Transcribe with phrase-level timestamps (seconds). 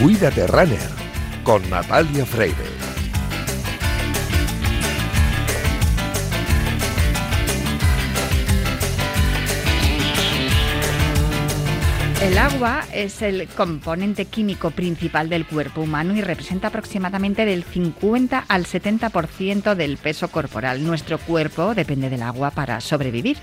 [0.00, 0.78] Cuídate Runner
[1.44, 2.56] con Natalia Freire.
[12.22, 18.46] El agua es el componente químico principal del cuerpo humano y representa aproximadamente del 50
[18.48, 20.82] al 70% del peso corporal.
[20.82, 23.36] Nuestro cuerpo depende del agua para sobrevivir.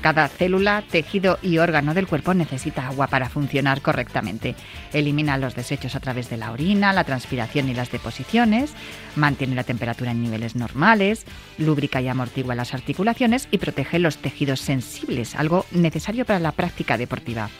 [0.00, 4.54] Cada célula, tejido y órgano del cuerpo necesita agua para funcionar correctamente.
[4.92, 8.72] Elimina los desechos a través de la orina, la transpiración y las deposiciones,
[9.16, 11.26] mantiene la temperatura en niveles normales,
[11.58, 16.96] lubrica y amortigua las articulaciones y protege los tejidos sensibles, algo necesario para la práctica
[16.96, 17.50] deportiva.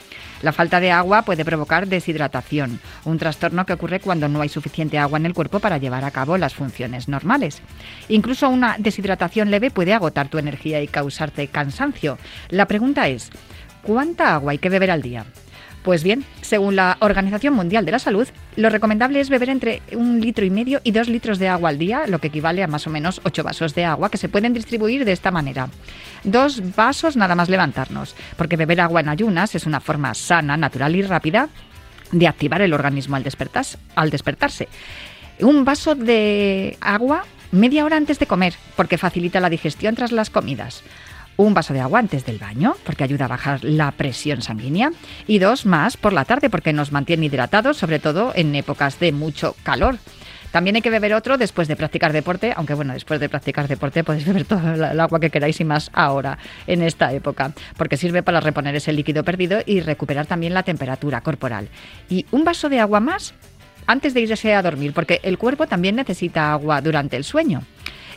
[0.41, 4.97] La falta de agua puede provocar deshidratación, un trastorno que ocurre cuando no hay suficiente
[4.97, 7.61] agua en el cuerpo para llevar a cabo las funciones normales.
[8.07, 12.17] Incluso una deshidratación leve puede agotar tu energía y causarte cansancio.
[12.49, 13.31] La pregunta es,
[13.81, 15.25] ¿cuánta agua hay que beber al día?
[15.87, 20.19] Pues bien, según la Organización Mundial de la Salud, lo recomendable es beber entre un
[20.19, 22.87] litro y medio y dos litros de agua al día, lo que equivale a más
[22.87, 25.69] o menos ocho vasos de agua que se pueden distribuir de esta manera.
[26.25, 30.93] Dos vasos nada más levantarnos, porque beber agua en ayunas es una forma sana, natural
[30.93, 31.47] y rápida
[32.11, 33.23] de activar el organismo al,
[33.95, 34.67] al despertarse.
[35.39, 40.29] Un vaso de agua media hora antes de comer, porque facilita la digestión tras las
[40.29, 40.83] comidas
[41.37, 44.91] un vaso de agua antes del baño, porque ayuda a bajar la presión sanguínea,
[45.27, 49.11] y dos más por la tarde, porque nos mantiene hidratados, sobre todo en épocas de
[49.11, 49.97] mucho calor.
[50.51, 54.03] También hay que beber otro después de practicar deporte, aunque bueno, después de practicar deporte
[54.03, 58.23] podéis beber todo el agua que queráis y más ahora, en esta época, porque sirve
[58.23, 61.69] para reponer ese líquido perdido y recuperar también la temperatura corporal.
[62.09, 63.33] Y un vaso de agua más
[63.85, 67.61] antes de irse a dormir, porque el cuerpo también necesita agua durante el sueño.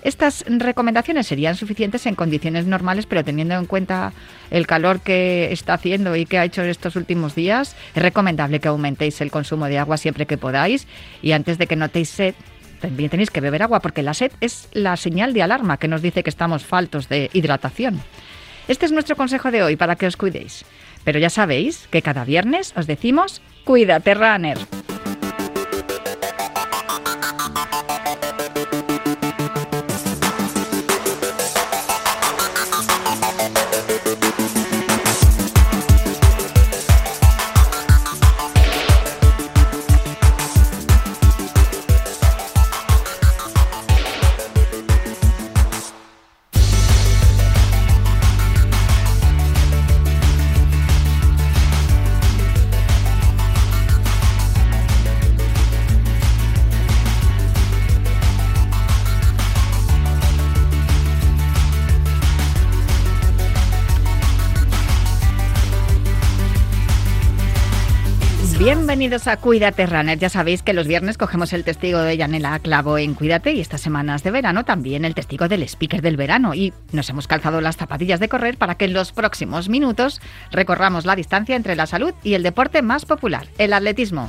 [0.02, 4.12] Estas recomendaciones serían suficientes en condiciones normales, pero teniendo en cuenta
[4.50, 8.68] el calor que está haciendo y que ha hecho estos últimos días, es recomendable que
[8.68, 10.86] aumentéis el consumo de agua siempre que podáis
[11.22, 12.34] y antes de que notéis sed,
[12.80, 16.00] también tenéis que beber agua porque la sed es la señal de alarma que nos
[16.00, 18.00] dice que estamos faltos de hidratación.
[18.68, 20.64] Este es nuestro consejo de hoy para que os cuidéis.
[21.04, 24.58] Pero ya sabéis que cada viernes os decimos, cuídate, runner.
[69.00, 70.18] Bienvenidos a Cuídate Runner.
[70.18, 73.80] Ya sabéis que los viernes cogemos el testigo de Yanela Clavo en Cuídate y estas
[73.80, 76.54] semanas de verano también el testigo del speaker del verano.
[76.54, 81.06] Y nos hemos calzado las zapatillas de correr para que en los próximos minutos recorramos
[81.06, 84.28] la distancia entre la salud y el deporte más popular, el atletismo.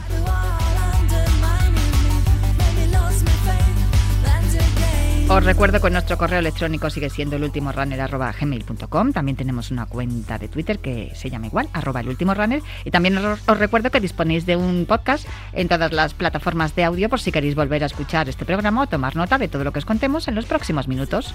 [5.31, 9.13] Os recuerdo que nuestro correo electrónico sigue siendo el último gmail.com.
[9.13, 12.61] También tenemos una cuenta de Twitter que se llama igual, arroba el último runner.
[12.83, 17.07] Y también os, recuerdo que disponéis de un podcast en todas las plataformas de audio
[17.07, 19.79] por si queréis volver a escuchar este programa o tomar nota de todo lo que
[19.79, 21.33] os contemos en los próximos minutos.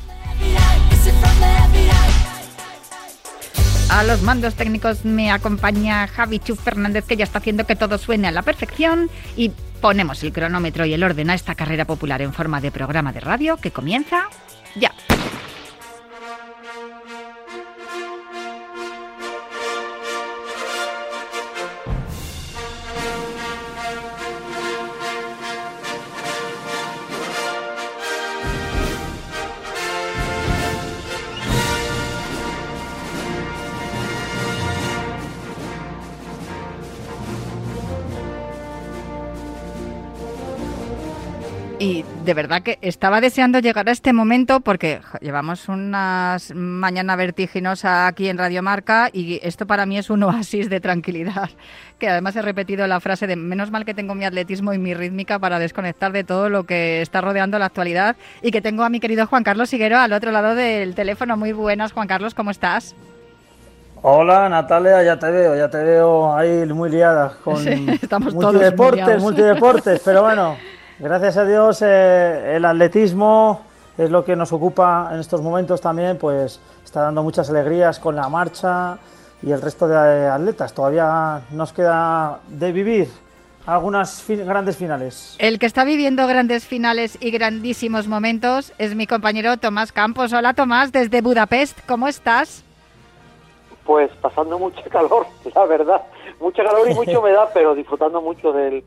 [3.89, 7.97] A los mandos técnicos me acompaña Javi Chu Fernández, que ya está haciendo que todo
[7.97, 9.09] suene a la perfección.
[9.39, 13.13] Y ponemos el cronómetro y el orden a esta carrera popular en forma de programa
[13.13, 14.29] de radio que comienza
[42.27, 48.29] de verdad que estaba deseando llegar a este momento porque llevamos una mañana vertiginosa aquí
[48.29, 51.49] en Radio Marca y esto para mí es un oasis de tranquilidad.
[51.97, 54.93] Que además he repetido la frase de menos mal que tengo mi atletismo y mi
[54.93, 58.91] rítmica para desconectar de todo lo que está rodeando la actualidad y que tengo a
[58.91, 61.39] mi querido Juan Carlos Siguero al otro lado del teléfono.
[61.39, 62.95] Muy buenas, Juan Carlos, ¿cómo estás?
[64.03, 69.05] Hola Natalia, ya te veo, ya te veo ahí muy liada con Sí, estamos multideportes,
[69.07, 70.59] todos multideportes, pero bueno,
[70.99, 73.61] gracias a Dios eh, el atletismo
[73.99, 78.15] es lo que nos ocupa en estos momentos también, pues está dando muchas alegrías con
[78.15, 78.99] la marcha
[79.43, 80.75] y el resto de atletas.
[80.75, 83.09] Todavía nos queda de vivir
[83.67, 85.37] algunas grandes finales.
[85.39, 90.33] El que está viviendo grandes finales y grandísimos momentos es mi compañero Tomás Campos.
[90.33, 92.65] Hola Tomás, desde Budapest, ¿cómo estás?
[93.85, 96.03] Pues pasando mucho calor, la verdad.
[96.39, 98.85] Mucha calor y mucha humedad, pero disfrutando mucho del,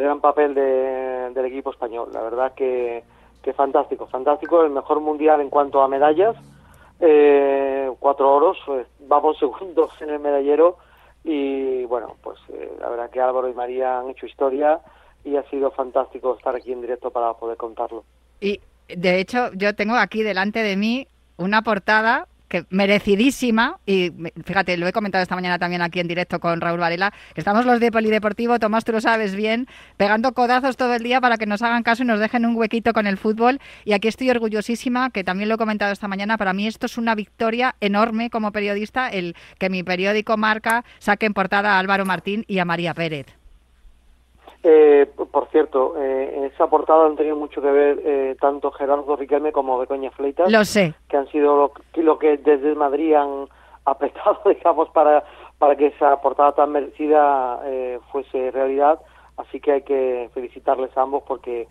[0.00, 2.10] gran papel del equipo español.
[2.12, 3.04] La verdad que,
[3.42, 4.62] que fantástico, fantástico.
[4.62, 6.36] El mejor mundial en cuanto a medallas.
[7.00, 10.78] Eh, cuatro oros, pues, vamos segundos en el medallero
[11.24, 14.80] y bueno, pues eh, la verdad que Álvaro y María han hecho historia
[15.24, 18.04] y ha sido fantástico estar aquí en directo para poder contarlo.
[18.40, 24.12] Y de hecho yo tengo aquí delante de mí una portada que merecidísima, y
[24.44, 27.66] fíjate, lo he comentado esta mañana también aquí en directo con Raúl Varela, que estamos
[27.66, 29.66] los de Polideportivo, Tomás, tú lo sabes bien,
[29.96, 32.92] pegando codazos todo el día para que nos hagan caso y nos dejen un huequito
[32.92, 33.60] con el fútbol.
[33.84, 36.98] Y aquí estoy orgullosísima, que también lo he comentado esta mañana, para mí esto es
[36.98, 42.04] una victoria enorme como periodista, el que mi periódico marca saque en portada a Álvaro
[42.04, 43.26] Martín y a María Pérez.
[44.68, 49.14] Eh, por cierto, eh, en esa portada han tenido mucho que ver eh, tanto Gerardo
[49.14, 50.50] Riquelme como Becoña Fleitas.
[50.50, 50.92] Lo sé.
[51.08, 53.46] Que han sido lo, que desde Madrid han
[53.84, 55.22] apretado, digamos, para,
[55.58, 58.98] para que esa portada tan merecida eh, fuese realidad.
[59.36, 61.68] Así que hay que felicitarles a ambos porque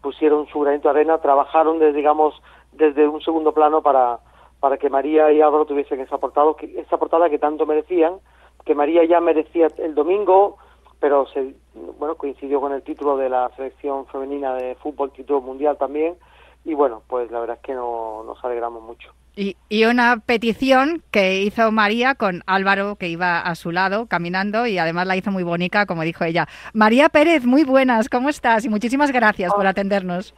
[0.00, 2.40] pusieron su granito de arena, trabajaron, desde, digamos,
[2.72, 4.18] desde un segundo plano para,
[4.58, 8.14] para que María y Álvaro tuviesen esa portada, que, esa portada que tanto merecían,
[8.64, 10.56] que María ya merecía el domingo
[11.04, 11.54] pero se,
[11.98, 16.14] bueno, coincidió con el título de la selección femenina de fútbol, título mundial también,
[16.64, 19.12] y bueno, pues la verdad es que no, nos alegramos mucho.
[19.36, 24.66] Y, y, una petición que hizo María con Álvaro, que iba a su lado caminando
[24.66, 26.48] y además la hizo muy bonita, como dijo ella.
[26.72, 28.64] María Pérez, muy buenas, ¿cómo estás?
[28.64, 30.32] Y muchísimas gracias por atendernos.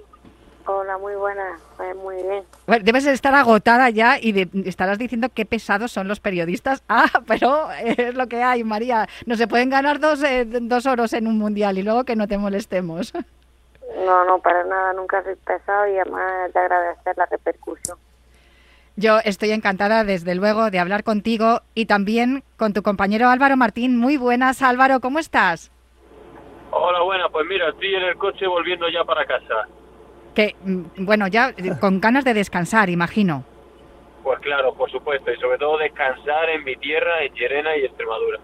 [0.69, 2.43] Hola, muy buena, pues muy bien.
[2.67, 6.83] Bueno, debes estar agotada ya y estarás diciendo qué pesados son los periodistas.
[6.99, 9.07] Ah, pero es lo que hay, María.
[9.27, 12.27] No se pueden ganar dos, eh, dos oros en un mundial y luego que no
[12.27, 13.13] te molestemos.
[14.05, 17.99] No, no, para nada, nunca soy pesado y además de agradecer la repercusión.
[18.97, 23.99] Yo estoy encantada, desde luego, de hablar contigo y también con tu compañero Álvaro Martín.
[23.99, 25.71] Muy buenas, Álvaro, ¿cómo estás?
[26.71, 29.69] Hola, buena, pues mira, estoy en el coche volviendo ya para casa
[30.37, 33.43] que, mm, bueno, ya con ganas de descansar, imagino.
[34.23, 38.39] Pues claro, por supuesto, y sobre todo descansar en mi tierra, en Llerena y Extremadura.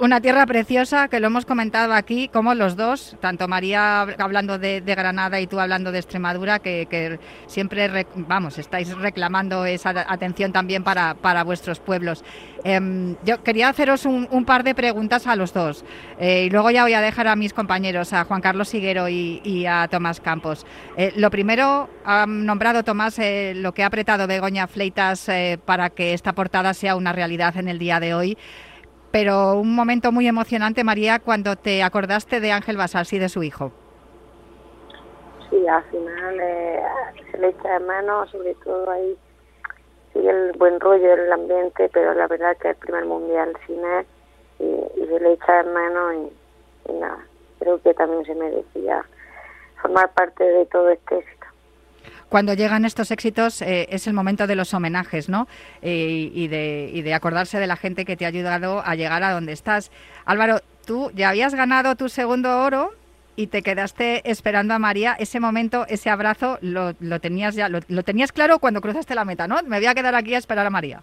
[0.00, 4.80] Una tierra preciosa que lo hemos comentado aquí, como los dos, tanto María hablando de,
[4.80, 7.18] Granada y tú hablando de Extremadura, que,
[7.48, 12.22] siempre, vamos, estáis reclamando esa atención también para, para vuestros pueblos.
[12.62, 15.84] Em, yo quería haceros un, par de preguntas a los dos
[16.20, 19.66] eh, y luego ya voy a dejar a mis compañeros, a Juan Carlos Siguero y,
[19.66, 20.64] a Tomás Campos.
[20.96, 25.28] Eh, lo primero, ha nombrado Tomás eh, lo que ha apretado Begoña Fleitas
[25.64, 28.38] para que esta portada sea una realidad en el día de hoy
[29.10, 33.42] pero un momento muy emocionante, María, cuando te acordaste de Ángel Basals y de su
[33.42, 33.72] hijo.
[35.48, 36.82] Sí, al final eh,
[37.30, 39.16] se le echa de mano, sobre todo ahí
[40.12, 43.78] sigue el buen rollo, el ambiente, pero la verdad que el primer mundial sin
[44.58, 46.32] y, se le echa de mano y,
[46.90, 47.24] y nada,
[47.60, 49.04] creo que también se merecía
[49.80, 51.24] formar parte de todo este
[52.28, 55.48] cuando llegan estos éxitos eh, es el momento de los homenajes, ¿no?
[55.82, 59.22] Eh, y, de, y de acordarse de la gente que te ha ayudado a llegar
[59.22, 59.90] a donde estás.
[60.24, 62.92] Álvaro, tú ya habías ganado tu segundo oro
[63.36, 65.16] y te quedaste esperando a María.
[65.18, 69.46] Ese momento, ese abrazo, lo, lo tenías ya, lo, tenías claro cuando cruzaste la meta,
[69.46, 69.62] ¿no?
[69.64, 71.02] Me voy a quedar aquí a esperar a María.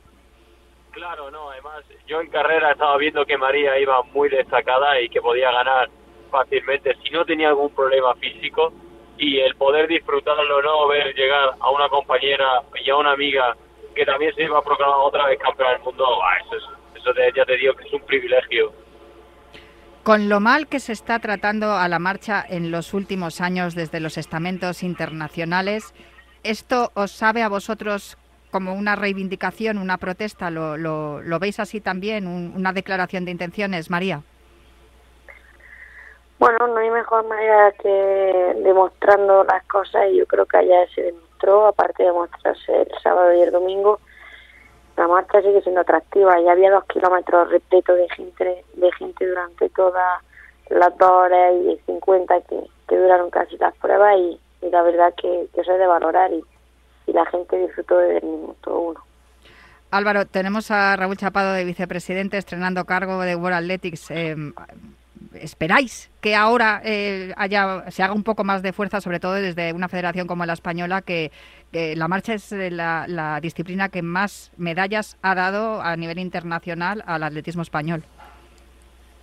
[0.92, 5.22] Claro, no, además yo en carrera estaba viendo que María iba muy destacada y que
[5.22, 5.90] podía ganar
[6.30, 8.74] fácilmente si no tenía algún problema físico
[9.18, 10.88] y el poder disfrutarlo, ¿no?
[10.88, 13.56] Ver llegar a una compañera y a una amiga
[13.96, 16.06] que también se iba a proclamar otra vez campeona del mundo,
[16.52, 18.74] eso, eso ya te digo que es un privilegio.
[20.04, 24.00] Con lo mal que se está tratando a la marcha en los últimos años desde
[24.00, 25.96] los estamentos internacionales,
[26.44, 28.18] ¿esto os sabe a vosotros
[28.52, 30.52] como una reivindicación, una protesta?
[30.52, 32.28] ¿Lo, lo, lo veis así también?
[32.28, 34.22] ¿Una declaración de intenciones, María?
[36.38, 41.04] Bueno, no hay mejor manera que demostrando las cosas y yo creo que allá se
[41.04, 44.00] demostró, aparte de mostrarse el sábado y el domingo,
[44.98, 46.40] la marcha sigue siendo atractiva.
[46.42, 50.22] Ya había dos kilómetros repletos de gente, de gente durante todas
[50.70, 54.40] las dos horas y cincuenta que, que duraron casi las pruebas y,
[54.70, 56.44] la verdad que, eso es de valorar y,
[57.08, 59.00] y la gente disfrutó desde el minuto uno.
[59.92, 64.12] Álvaro, tenemos a Raúl Chapado de vicepresidente estrenando cargo de World Athletics.
[64.12, 64.36] Eh,
[65.34, 69.74] ¿Esperáis que ahora eh, haya, se haga un poco más de fuerza, sobre todo desde
[69.74, 71.32] una federación como la española, que,
[71.72, 77.64] la marcha es la, disciplina que más medallas ha dado a nivel internacional al atletismo
[77.64, 78.04] español?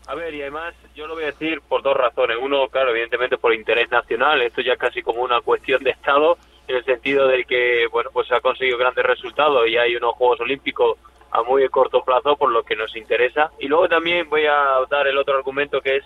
[0.06, 2.36] A ver, y además yo lo voy a decir por dos razones.
[2.40, 6.36] Uno, claro, evidentemente por interés nacional, esto ya es casi como una cuestión de Estado,
[6.68, 10.14] en el sentido de que, bueno, pues se ha conseguido grandes resultados y hay unos
[10.14, 10.98] Juegos Olímpicos
[11.32, 13.50] a muy corto plazo, por lo que nos interesa.
[13.58, 16.04] Y luego también voy a dar el otro argumento que es,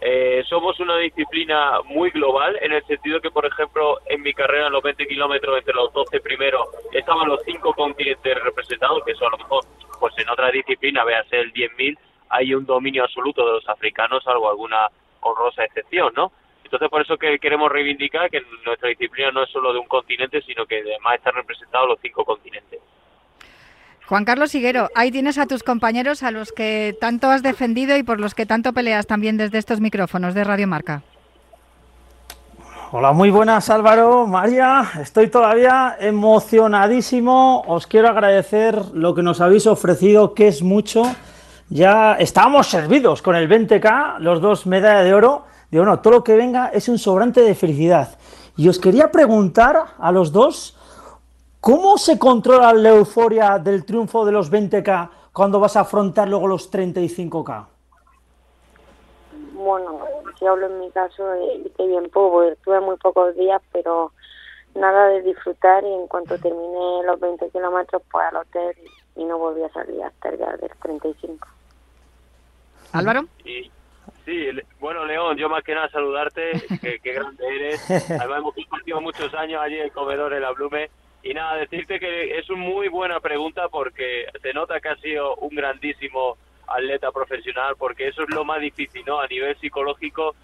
[0.00, 4.68] eh, somos una disciplina muy global, en el sentido que, por ejemplo, en mi carrera,
[4.68, 9.26] en los 20 kilómetros, entre los 12 primeros, estaban los cinco continentes representados, que eso
[9.26, 9.64] a lo mejor,
[9.98, 11.98] pues en otra disciplina, véase el 10.000,
[12.30, 14.88] hay un dominio absoluto de los africanos, salvo alguna
[15.20, 16.32] honrosa excepción, ¿no?
[16.62, 20.40] Entonces, por eso que queremos reivindicar que nuestra disciplina no es solo de un continente,
[20.42, 22.80] sino que además están representados los cinco continentes.
[24.10, 28.02] Juan Carlos Higuero, ahí tienes a tus compañeros a los que tanto has defendido y
[28.02, 31.04] por los que tanto peleas también desde estos micrófonos de Radio Marca.
[32.90, 39.68] Hola, muy buenas Álvaro, María, estoy todavía emocionadísimo, os quiero agradecer lo que nos habéis
[39.68, 41.04] ofrecido, que es mucho,
[41.68, 46.24] ya estábamos servidos con el 20K, los dos medallas de oro, digo, no, todo lo
[46.24, 48.18] que venga es un sobrante de felicidad.
[48.56, 50.76] Y os quería preguntar a los dos,
[51.60, 56.48] ¿Cómo se controla la euforia del triunfo de los 20K cuando vas a afrontar luego
[56.48, 57.66] los 35K?
[59.52, 60.00] Bueno,
[60.38, 64.12] si hablo en mi caso, eh, que bien puedo, tuve muy pocos días, pero
[64.74, 68.74] nada de disfrutar y en cuanto terminé los 20 kilómetros, pues al hotel
[69.16, 71.46] y no volví a salir hasta el día del 35.
[72.92, 73.26] Álvaro.
[73.44, 73.70] Sí,
[74.24, 74.46] sí,
[74.80, 77.90] bueno, León, yo más que nada saludarte, qué grande eres.
[78.10, 80.88] Además, hemos compartido muchos años allí en el comedor en la Blume
[81.22, 85.36] y nada, decirte que es una muy buena pregunta porque se nota que has sido
[85.36, 86.36] un grandísimo
[86.66, 89.20] atleta profesional, porque eso es lo más difícil, ¿no?
[89.20, 90.34] A nivel psicológico,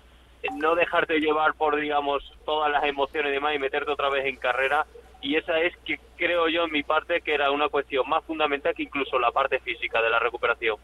[0.55, 4.37] no dejarte llevar por, digamos, todas las emociones y demás y meterte otra vez en
[4.37, 4.87] carrera.
[5.23, 8.75] Y esa es que creo yo en mi parte que era una cuestión más fundamental
[8.75, 10.77] que incluso la parte física de la recuperación.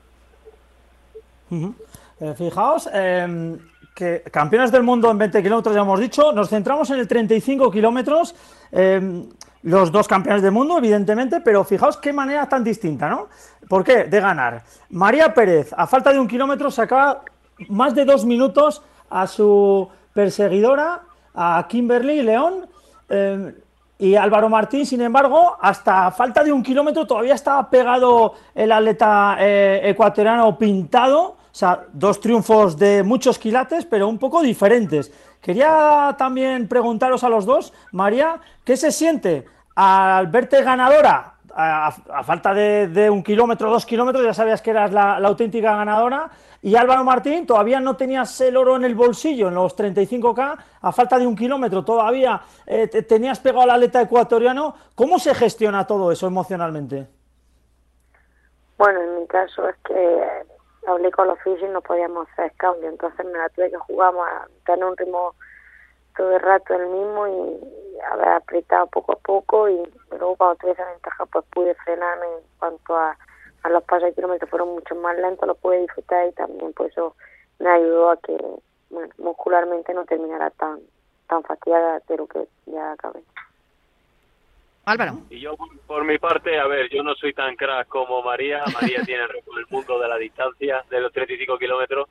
[1.50, 3.58] Eh, fijaos, em,
[3.94, 7.70] que campeones del mundo en 20 kilómetros ya hemos dicho, nos centramos en el 35
[7.70, 8.34] kilómetros.
[8.72, 9.26] Eh,
[9.62, 13.28] los dos campeones del mundo, evidentemente, pero fijaos qué manera tan distinta, ¿no?
[13.68, 14.04] ¿Por qué?
[14.04, 14.62] De ganar.
[14.90, 17.22] María Pérez, a falta de un kilómetro, sacaba
[17.68, 21.02] más de dos minutos a su perseguidora,
[21.34, 22.66] a Kimberly León.
[23.08, 23.54] Eh,
[23.98, 29.36] y Álvaro Martín, sin embargo, hasta falta de un kilómetro todavía estaba pegado el atleta
[29.38, 31.20] eh, ecuatoriano pintado.
[31.22, 35.12] O sea, dos triunfos de muchos quilates, pero un poco diferentes.
[35.42, 39.44] Quería también preguntaros a los dos, María, ¿qué se siente
[39.74, 41.34] al verte ganadora?
[41.54, 41.90] A,
[42.24, 46.30] falta de, un kilómetro, dos kilómetros, ya sabías que eras la, auténtica ganadora.
[46.62, 50.92] Y Álvaro Martín, todavía no tenías el oro en el bolsillo en los 35K, a
[50.92, 54.76] falta de un kilómetro, todavía eh, tenías pegado al atleta ecuatoriano.
[54.94, 57.08] ¿Cómo se gestiona todo eso emocionalmente?
[58.78, 60.22] Bueno, en mi caso es que
[60.86, 64.14] hablé con los físicos y no podíamos hacer cambio, entonces me la tuve que jugar
[64.14, 65.34] a tener un ritmo
[66.16, 70.72] todo el rato el mismo y haber apretado poco a poco y luego cuando tuve
[70.72, 73.16] esa ventaja pues pude frenarme en cuanto a,
[73.62, 76.92] a los pasos de kilómetros fueron mucho más lentos, lo pude disfrutar y también pues
[76.92, 77.14] eso
[77.58, 78.36] me ayudó a que
[79.18, 80.80] muscularmente no terminara tan
[81.28, 83.22] tan fatigada de lo que ya acabé.
[84.84, 85.18] Álvaro.
[85.30, 88.64] Y yo, por mi parte, a ver, yo no soy tan crack como María.
[88.74, 92.08] María tiene el mundo de la distancia de los 35 kilómetros.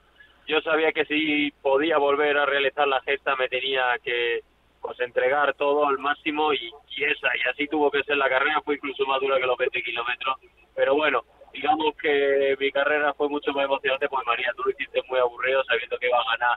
[0.47, 4.41] Yo sabía que si podía volver a realizar la gesta me tenía que
[4.81, 8.75] pues entregar todo al máximo y, esa, y así tuvo que ser la carrera, fue
[8.75, 10.37] incluso más dura que los 20 kilómetros.
[10.75, 11.23] Pero bueno,
[11.53, 15.63] digamos que mi carrera fue mucho más emocionante, pues María, tú lo hiciste muy aburrido
[15.65, 16.55] sabiendo que iba a ganar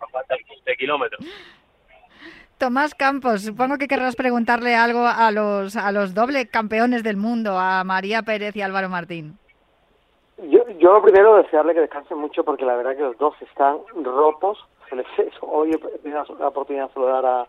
[0.00, 1.24] la falta de 15 kilómetros.
[2.58, 7.58] Tomás Campos, supongo que querrás preguntarle algo a los, a los doble campeones del mundo,
[7.58, 9.38] a María Pérez y Álvaro Martín.
[10.38, 13.76] Yo, yo lo primero desearle que descansen mucho porque la verdad que los dos están
[14.02, 14.58] rotos.
[15.42, 17.46] Hoy he tenido la oportunidad de saludar a,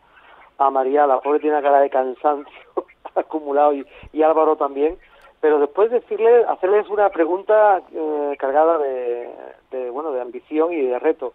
[0.57, 2.53] a María, la pobre tiene una cara de cansancio
[3.15, 4.97] acumulado y, y Álvaro también.
[5.39, 9.29] Pero después decirle, hacerles una pregunta eh, cargada de,
[9.71, 11.33] de, bueno, de ambición y de reto.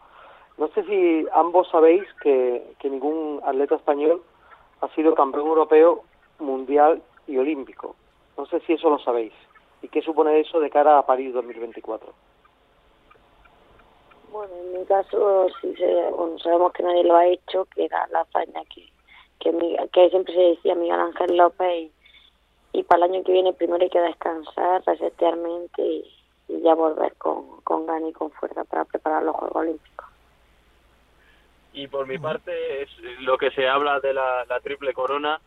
[0.58, 4.22] No sé si ambos sabéis que, ningún atleta español
[4.80, 6.04] ha sido campeón europeo,
[6.38, 7.96] mundial y olímpico.
[8.36, 9.32] No sé si eso lo sabéis.
[9.80, 12.12] ¿Y qué supone eso de cara a París 2024?
[14.30, 15.74] Bueno, en mi caso, sí
[16.42, 18.88] sabemos que nadie lo ha hecho, que era la faena que,
[19.38, 21.90] que, siempre se decía Miguel Ángel López
[22.72, 26.04] y, y, para el año que viene primero hay que descansar, resetearmente y,
[26.48, 30.11] y ya volver con, con ganas y con fuerza para preparar los Juegos Olímpicos.
[31.72, 35.40] Y por mi parte, es lo que se habla de la, triple corona,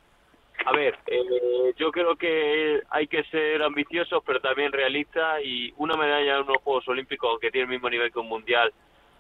[0.65, 5.41] a ver, eh, yo creo que hay que ser ambiciosos, pero también realistas.
[5.43, 8.73] Y una medalla en unos Juegos Olímpicos, que tiene el mismo nivel que un mundial,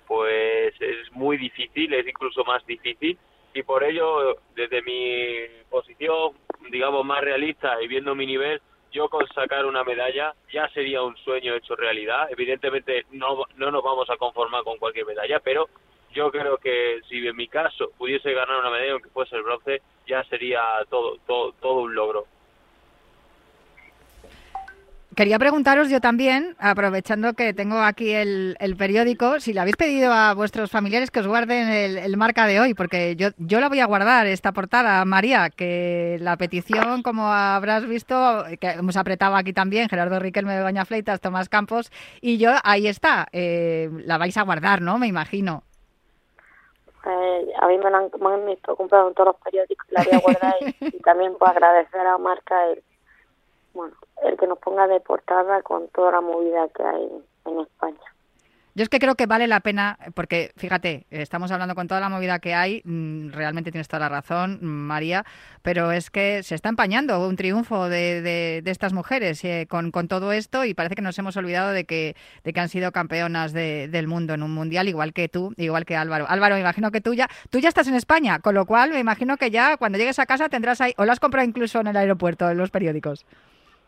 [0.07, 3.17] pues es muy difícil, es incluso más difícil.
[3.53, 6.33] Y por ello, desde mi posición,
[6.71, 11.15] digamos, más realista y viendo mi nivel, yo con sacar una medalla ya sería un
[11.17, 12.27] sueño hecho realidad.
[12.31, 15.67] Evidentemente no, no nos vamos a conformar con cualquier medalla, pero
[16.15, 19.81] yo creo que si en mi caso pudiese ganar una medalla, aunque fuese el bronce,
[20.07, 22.25] ya sería todo, todo, todo un logro.
[25.15, 30.33] Quería preguntaros yo también, aprovechando que tengo aquí el, periódico, si le habéis pedido a
[30.33, 33.85] vuestros familiares que os guarden el, marca de hoy, porque yo, yo la voy a
[33.85, 39.87] guardar, esta portada, María, que la petición, como habrás visto, que hemos apretado aquí también,
[39.87, 44.41] Gerardo Riquelme de Baña Fleitas, Tomás Campos, y yo, ahí está, eh, la vais a
[44.41, 44.97] guardar, ¿no?
[44.97, 45.63] Me imagino.
[47.05, 48.09] Eh, a mí me, han,
[48.45, 52.17] me comprado en todos los periódicos, la voy a guardar y, también puedo agradecer a
[52.17, 52.83] Marca el,
[53.73, 58.14] bueno, el que nos ponga de portada con toda la movida que hay en España.
[58.77, 62.09] Yo es que creo que vale la pena, porque fíjate, estamos hablando con toda la
[62.09, 65.23] movida que hay, mm, realmente tienes toda la razón, María,
[65.61, 70.09] pero es que se está empañando un triunfo de, de, estas mujeres eh, con, con,
[70.09, 73.53] todo esto y parece que nos hemos olvidado de que, de que han sido campeonas
[73.53, 76.25] del mundo en un mundial, igual que tú, igual que Álvaro.
[76.27, 78.99] Álvaro, me imagino que tú ya, tú ya estás en España, con lo cual me
[78.99, 81.87] imagino que ya cuando llegues a casa tendrás ahí, o lo has comprado incluso en
[81.87, 83.25] el aeropuerto, en los periódicos.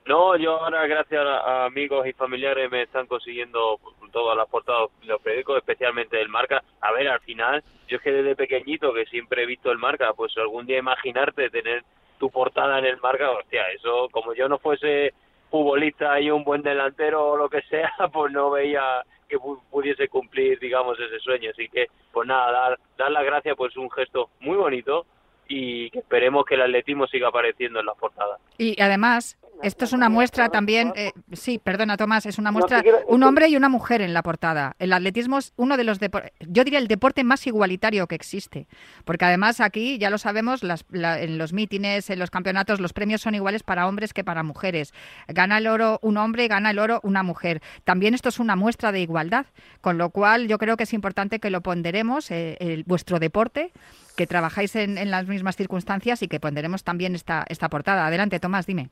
[0.07, 3.77] No, yo ahora gracias a, amigos y familiares me están consiguiendo
[4.13, 6.63] todas las portadas de los periódicos, especialmente el Marca.
[6.79, 10.13] A ver, al final, yo es que desde pequeñito que siempre he visto el Marca,
[10.13, 11.83] pues algún día imaginarte tener
[12.19, 15.13] tu portada en el Marca, hostia, eso como yo no fuese
[15.51, 19.37] futbolista y un buen delantero o lo que sea, pues no veía que
[19.69, 21.51] pudiese cumplir, digamos, ese sueño.
[21.51, 25.05] Así que, pues nada, dar, dar las gracias, pues un gesto muy bonito
[25.47, 28.39] y que esperemos que el atletismo siga apareciendo en las portadas.
[28.57, 33.23] Y además, esto es una muestra también, eh, sí, perdona Tomás, es una muestra, un
[33.23, 34.75] hombre y una mujer en la portada.
[34.77, 38.67] El atletismo es uno de los, yo diría el deporte más igualitario que existe,
[39.03, 43.33] porque además aquí, ya lo sabemos, en los mítines, en los campeonatos, los premios son
[43.33, 44.93] iguales para hombres que para mujeres.
[45.27, 47.61] Gana el oro un hombre, gana el oro una mujer.
[47.83, 49.47] También esto es una muestra de igualdad,
[49.81, 53.71] con lo cual yo creo que es importante que lo ponderemos, eh, vuestro deporte,
[54.17, 58.07] que trabajáis en, en, las mismas circunstancias y que ponderemos también esta, esta portada.
[58.07, 58.89] Adelante, Tomás, dime.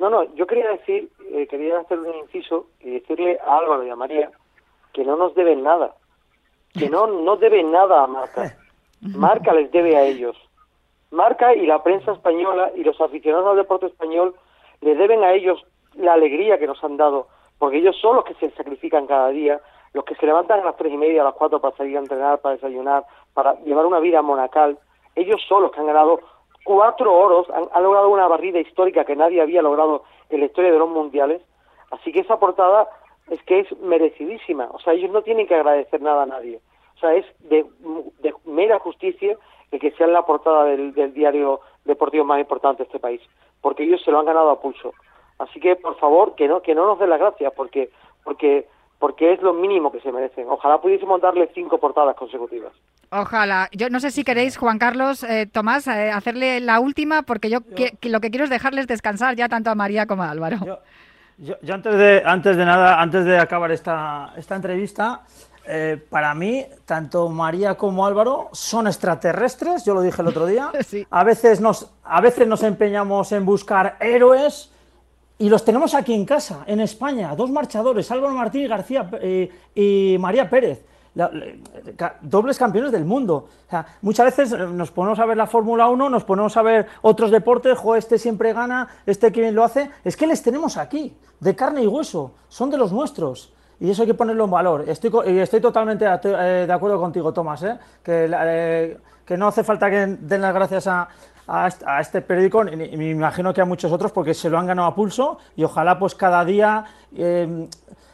[0.00, 3.90] No, no, yo quería decir, eh, quería hacer un inciso y decirle a Álvaro y
[3.90, 4.30] a María
[4.92, 5.94] que no nos deben nada,
[6.72, 8.56] que no, no deben nada a Marca.
[9.00, 10.36] Marca les debe a ellos.
[11.10, 14.34] Marca y la prensa española y los aficionados al deporte español
[14.80, 15.64] le deben a ellos
[15.94, 19.60] la alegría que nos han dado, porque ellos son los que se sacrifican cada día,
[19.92, 22.00] los que se levantan a las tres y media, a las cuatro para salir a
[22.00, 24.78] entrenar, para desayunar, para llevar una vida monacal.
[25.14, 26.20] Ellos son los que han ganado
[26.64, 30.78] cuatro oros, han, logrado una barrida histórica que nadie había logrado en la historia de
[30.78, 31.42] los mundiales.
[31.90, 32.88] Así que esa portada
[33.28, 34.68] es que es merecidísima.
[34.72, 36.60] O sea, ellos no tienen que agradecer nada a nadie.
[36.96, 37.66] O sea, es de,
[38.44, 39.36] mera justicia
[39.70, 43.20] el que sea la portada del, diario deportivo más importante de este país,
[43.60, 44.92] porque ellos se lo han ganado a pulso.
[45.38, 47.90] Así que, por favor, que no que no nos den las gracias, porque
[48.22, 48.68] porque
[49.02, 50.46] porque es lo mínimo que se merecen.
[50.48, 52.72] Ojalá pudiésemos darle cinco portadas consecutivas.
[53.10, 53.68] Ojalá.
[53.72, 57.58] Yo no sé si queréis, Juan Carlos, eh, Tomás, eh, hacerle la última, porque yo,
[58.02, 60.78] lo que quiero es dejarles descansar ya tanto a María como a Álvaro.
[61.36, 65.22] Yo, antes, de, antes de nada, antes de acabar esta, esta entrevista,
[65.66, 70.70] eh, para mí, tanto María como Álvaro son extraterrestres, yo lo dije el otro día.
[71.10, 74.71] A, veces nos, a veces nos empeñamos en buscar héroes
[75.44, 79.08] y los tenemos aquí en casa, en España, dos marchadores, Álvaro Martín García
[79.74, 80.84] y María Pérez
[82.22, 83.48] dobles campeones del mundo.
[84.00, 87.30] muchas veces eh, nos ponemos a ver la Fórmula 1, nos ponemos a ver otros
[87.30, 89.90] deportes, jo, este siempre gana, este quien lo hace.
[90.04, 93.52] Es que les tenemos aquí, de carne y hueso, son de los nuestros.
[93.80, 94.84] Y eso hay que ponerlo en valor.
[94.86, 97.76] Estoy, y estoy totalmente eh, de acuerdo contigo, Tomás, ¿eh?
[98.02, 101.08] que, que no hace falta que den las gracias a,
[101.46, 104.88] a, este periódico, y me imagino que a muchos otros, porque se lo han ganado
[104.88, 106.84] a pulso y ojalá pues cada día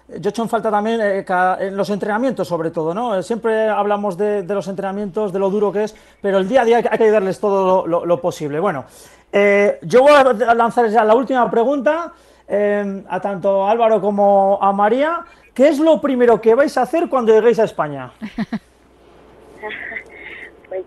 [0.08, 1.24] yo he hecho en falta también eh,
[1.60, 3.22] en los entrenamientos, sobre todo, ¿no?
[3.22, 6.76] Siempre hablamos de, los entrenamientos, de lo duro que es, pero el día a día
[6.78, 8.58] hay que ayudarles todo lo, posible.
[8.58, 8.86] Bueno,
[9.30, 12.12] eh, yo voy a lanzar ya la última pregunta
[12.46, 15.20] eh, a tanto Álvaro como a María.
[15.52, 18.12] ¿Qué es lo primero que vais a hacer cuando lleguéis a España?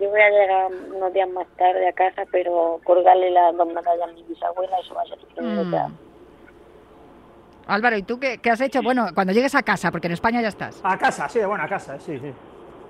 [0.00, 4.08] Yo voy a llegar unos días más tarde a casa, pero colgarle las dos medallas
[4.08, 5.74] a mi bisabuela, eso va a ser mm.
[7.66, 8.82] Álvaro, ¿y tú qué, has hecho?
[8.82, 10.80] Bueno, cuando llegues a casa, porque en España ya estás.
[10.84, 12.32] A casa, sí, bueno, a casa, sí, sí.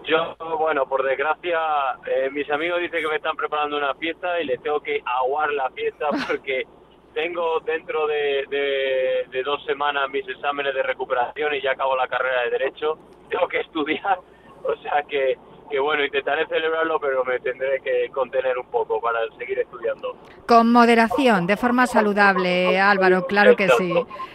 [0.05, 1.59] Yo, bueno, por desgracia,
[2.07, 5.53] eh, mis amigos dicen que me están preparando una fiesta y les tengo que aguar
[5.53, 6.67] la fiesta porque
[7.15, 12.43] tengo dentro de, de, dos semanas mis exámenes de recuperación y ya acabo la carrera
[12.43, 12.99] de Derecho.
[13.29, 14.19] Tengo que estudiar,
[14.65, 15.37] o sea que
[15.71, 20.17] que bueno, intentaré celebrarlo, pero me tendré que contener un poco para seguir estudiando.
[20.47, 23.95] Con moderación, de forma saludable, Álvaro, claro que sí.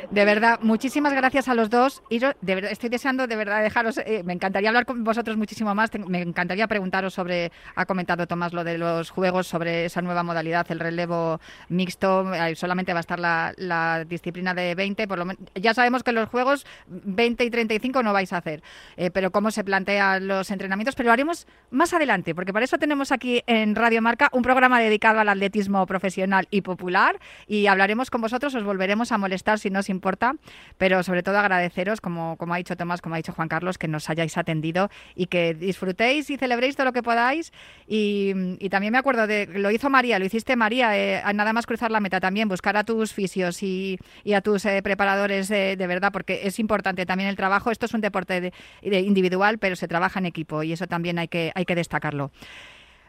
[0.09, 2.01] De verdad, muchísimas gracias a los dos.
[2.09, 5.73] Y de verdad, estoy deseando de verdad dejaros, eh, me encantaría hablar con vosotros muchísimo
[5.75, 10.23] más, me encantaría preguntaros sobre, ha comentado Tomás lo de los juegos, sobre esa nueva
[10.23, 15.73] modalidad, el relevo mixto, solamente va a estar la, disciplina de 20, por lo ya
[15.73, 18.61] sabemos que los juegos 20 y 35 no vais a hacer,
[18.95, 23.11] eh, pero cómo se plantean los entrenamientos, pero haremos más adelante, porque para eso tenemos
[23.11, 28.21] aquí en Radio Marca un programa dedicado al atletismo profesional y popular y hablaremos con
[28.21, 30.35] vosotros, os volveremos a molestar si no os importa,
[30.77, 33.87] pero sobre todo agradeceros, como, como ha dicho Tomás, como ha dicho Juan Carlos, que
[33.87, 37.51] nos hayáis atendido y que disfrutéis y celebréis todo lo que podáis.
[37.87, 38.33] Y,
[38.69, 42.01] también me acuerdo de, lo hizo María, lo hiciste María, eh, nada más cruzar la
[42.01, 43.97] meta también, buscar a tus fisios y,
[44.35, 47.71] a tus eh, preparadores de, verdad, porque es importante también el trabajo.
[47.71, 51.27] Esto es un deporte de, individual, pero se trabaja en equipo y eso también hay
[51.27, 52.31] que, hay que destacarlo.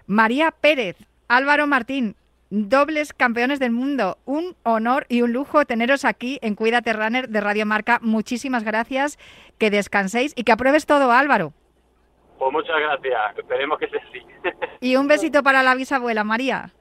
[0.06, 0.96] María Pérez,
[1.28, 2.16] Álvaro Martín,
[2.50, 4.18] dobles campeones del mundo.
[4.24, 7.98] Un honor y un lujo teneros aquí en Cuídate Runner de Radio Marca.
[8.02, 9.18] Muchísimas gracias,
[9.58, 11.52] que descanséis y que apruebes todo, Álvaro.
[12.38, 14.20] Pues muchas gracias, esperemos que sea así.
[14.80, 16.72] y un besito para la bisabuela, María.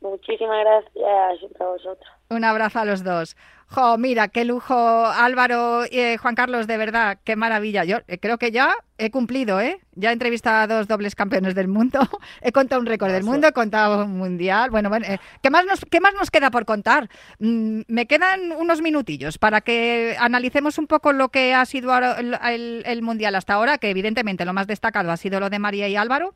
[0.00, 2.08] Muchísimas gracias a vosotros.
[2.30, 3.36] Un abrazo a los dos.
[3.70, 7.84] Jo, mira, qué lujo, Álvaro y eh, Juan Carlos, de verdad, qué maravilla.
[7.84, 9.80] Yo eh, creo que ya he cumplido, ¿eh?
[9.94, 12.00] Ya he entrevistado a dos dobles campeones del mundo,
[12.40, 14.70] he contado un récord del mundo, he contado un mundial.
[14.70, 17.10] Bueno, bueno, eh, ¿qué, más nos, ¿qué más nos queda por contar?
[17.40, 22.82] Mm, me quedan unos minutillos para que analicemos un poco lo que ha sido el,
[22.86, 25.96] el mundial hasta ahora, que evidentemente lo más destacado ha sido lo de María y
[25.96, 26.34] Álvaro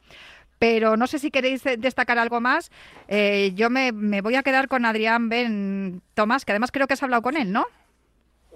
[0.63, 2.71] pero no sé si queréis destacar algo más.
[3.09, 3.91] Eh, yo me,
[4.23, 7.53] voy a quedar con Adrián Ben Tomás, que además creo que has hablado con él,
[7.53, 7.65] ¿no?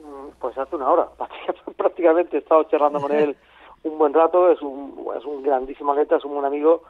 [0.00, 1.08] Mm, pues hace una hora,
[1.76, 3.36] prácticamente he estado charlando con él
[3.82, 6.84] un buen rato, es un, es un grandísimo atleta, es un buen amigo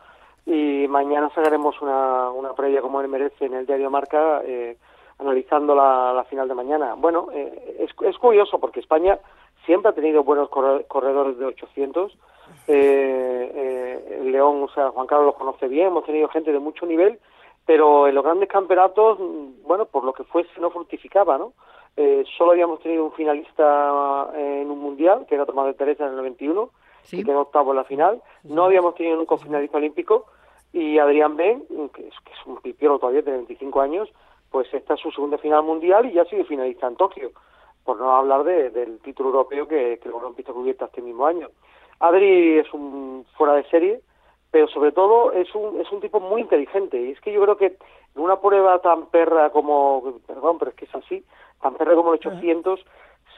[0.45, 4.77] y mañana sacaremos una, una previa como él merece en el diario Marca eh,
[5.19, 6.93] analizando la, final de mañana.
[6.95, 9.19] Bueno, eh, es, es curioso porque España
[9.65, 12.19] siempre ha tenido buenos corredores de 800
[12.67, 16.87] eh, eh, León, o sea, Juan Carlos lo conoce bien, hemos tenido gente de mucho
[16.87, 17.19] nivel,
[17.65, 19.19] pero en los grandes campeonatos,
[19.65, 21.53] bueno, por lo que fuese, no fructificaba, ¿no?
[21.97, 26.11] Eh, solo habíamos tenido un finalista en un mundial, que era Tomás de Teresa en
[26.11, 26.71] el 91,
[27.11, 28.23] que quedó octavo en la final.
[28.45, 30.27] No habíamos tenido nunca un finalista olímpico.
[30.73, 34.11] Y Adrián Ben, que es, que es un pipiolo todavía de 25 años,
[34.51, 37.31] pues esta es su segunda final mundial y ya ha sido finalista en Tokio.
[37.85, 41.49] Por no hablar del título europeo que, que lo han visto cubierta este mismo año.
[42.01, 44.01] Adri es un fuera de serie,
[44.51, 47.01] pero sobre todo es un, es un tipo muy inteligente.
[47.01, 47.77] Y es que yo creo que
[48.15, 51.25] en una prueba tan perra como, perdón, pero es que es así,
[51.61, 52.85] tan perra como el 800,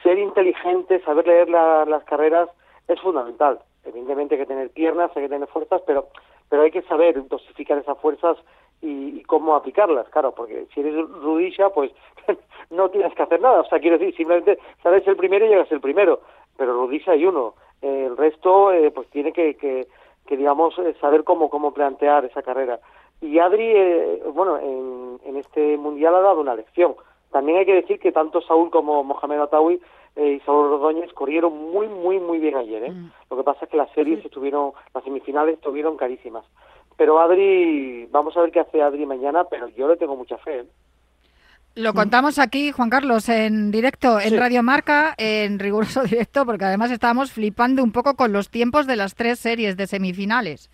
[0.03, 2.49] ser inteligente, saber leer las carreras
[2.87, 3.59] es fundamental.
[3.85, 6.07] Evidentemente hay que tener piernas, hay que tener fuerzas, pero,
[6.49, 8.37] pero hay que saber dosificar esas fuerzas
[8.81, 11.91] y, cómo aplicarlas, claro, porque si eres rudilla, pues
[12.71, 13.61] no tienes que hacer nada.
[13.61, 16.21] O sea, quiero decir, simplemente sales el primero y llegas el primero,
[16.57, 19.87] pero rudilla hay uno el resto eh, pues tiene que, que,
[20.35, 22.79] digamos eh, saber cómo cómo plantear esa carrera.
[23.21, 26.95] Y Adri eh, bueno en, en, este mundial ha dado una lección.
[27.31, 29.81] También hay que decir que tanto Saúl como Mohamed Atawi
[30.15, 33.11] y Saúl Rodóñez corrieron muy muy muy bien ayer mm.
[33.29, 36.45] lo que pasa es que las series estuvieron las semifinales estuvieron carísimas.
[36.97, 40.65] Pero Adri vamos a ver qué hace Adri mañana pero yo le tengo mucha fe
[41.75, 46.91] lo contamos aquí, Juan Carlos, en directo, en Radio Marca, en riguroso directo, porque además
[46.91, 50.69] estábamos flipando un poco con los tiempos de las tres series de semifinales.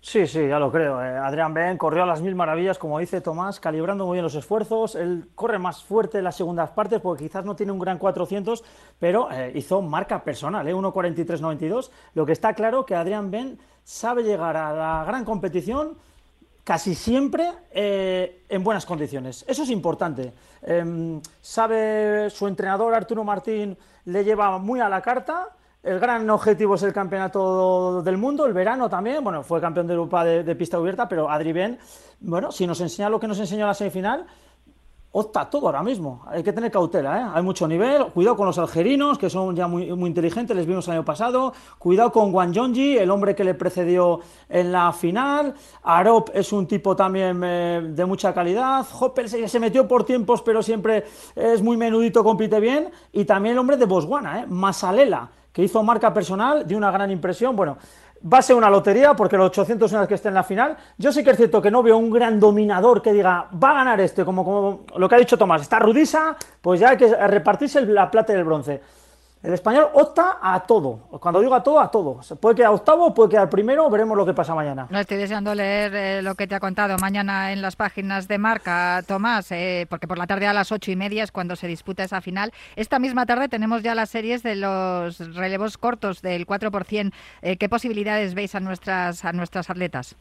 [0.00, 1.02] Sí, sí, ya lo creo.
[1.02, 4.36] Eh, Adrián Ben corrió a las mil maravillas, como dice Tomás, calibrando muy bien los
[4.36, 4.94] esfuerzos.
[4.94, 8.62] Él corre más fuerte en las segundas partes porque quizás no tiene un gran 400,
[9.00, 10.74] pero eh, hizo marca personal, ¿eh?
[10.74, 11.90] 1.43.92.
[12.14, 15.96] Lo que está claro que Adrián Ben sabe llegar a la gran competición
[16.66, 19.44] casi siempre eh, en buenas condiciones.
[19.46, 20.34] Eso es importante.
[20.62, 25.50] Em, sabe su entrenador Arturo Martín, le lleva muy a la carta.
[25.80, 29.22] El gran objetivo es el campeonato del mundo, el verano también.
[29.22, 31.78] Bueno, fue campeón de Europa de, pista abierta, pero Adri Ben,
[32.18, 34.26] bueno, si nos enseña lo que nos enseñó en la semifinal,
[35.18, 36.22] opta todo ahora mismo.
[36.26, 37.30] Hay que tener cautela, ¿eh?
[37.34, 38.04] Hay mucho nivel.
[38.12, 41.54] Cuidado con los algerinos, que son ya muy, muy inteligentes, les vimos el año pasado.
[41.78, 45.54] Cuidado con Wang Yongji, el hombre que le precedió en la final.
[45.82, 48.86] Arop es un tipo también eh, de mucha calidad.
[49.00, 52.90] Hopper se, se, metió por tiempos, pero siempre es muy menudito, compite bien.
[53.10, 54.46] Y también el hombre de Botswana, ¿eh?
[54.46, 57.56] Masalela, que hizo marca personal de una gran impresión.
[57.56, 57.78] Bueno,
[58.32, 60.76] Va a ser una lotería porque los 800 una vez que esté en la final.
[60.98, 63.74] Yo sí que es cierto que no veo un gran dominador que diga, va a
[63.74, 67.14] ganar este, como, como lo que ha dicho Tomás, está rudisa, pues ya hay que
[67.14, 68.80] repartirse la plata y el bronce.
[69.42, 70.98] El español opta a todo.
[71.20, 72.22] Cuando digo a todo, a todo.
[72.22, 74.88] Se puede quedar octavo, puede quedar primero, veremos lo que pasa mañana.
[74.90, 78.38] No estoy deseando leer eh, lo que te ha contado mañana en las páginas de
[78.38, 81.68] marca, Tomás, eh, porque por la tarde a las ocho y media es cuando se
[81.68, 82.50] disputa esa final.
[82.76, 87.12] Esta misma tarde tenemos ya las series de los relevos cortos del 4%.
[87.42, 90.16] Eh, ¿Qué posibilidades veis a nuestras, a nuestras atletas?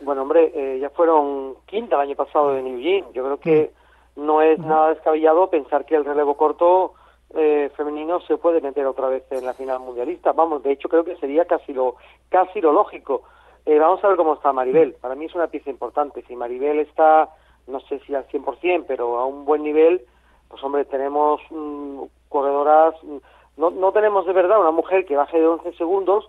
[0.00, 3.04] Bueno, hombre, ya fueron quinta el año pasado en Eugene.
[3.14, 3.72] Yo creo que
[4.14, 4.24] mm.
[4.24, 6.94] no es nada descabellado pensar que el relevo corto
[7.36, 10.32] eh, femenino se puede meter otra vez en la final mundialista.
[10.32, 11.96] Vamos, de hecho creo que sería casi lo,
[12.28, 13.22] casi lo lógico.
[13.64, 14.94] Eh, vamos a ver cómo está Maribel.
[14.94, 16.22] Para mí es una pieza importante.
[16.26, 17.28] Si Maribel está,
[17.66, 20.02] no sé si al 100%, pero a un buen nivel,
[20.48, 23.16] pues hombre, tenemos mm, corredoras, mm,
[23.56, 26.28] no, no tenemos de verdad una mujer que baje de 11 segundos,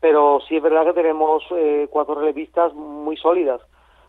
[0.00, 3.60] pero sí es verdad que tenemos eh, cuatro relevistas muy sólidas.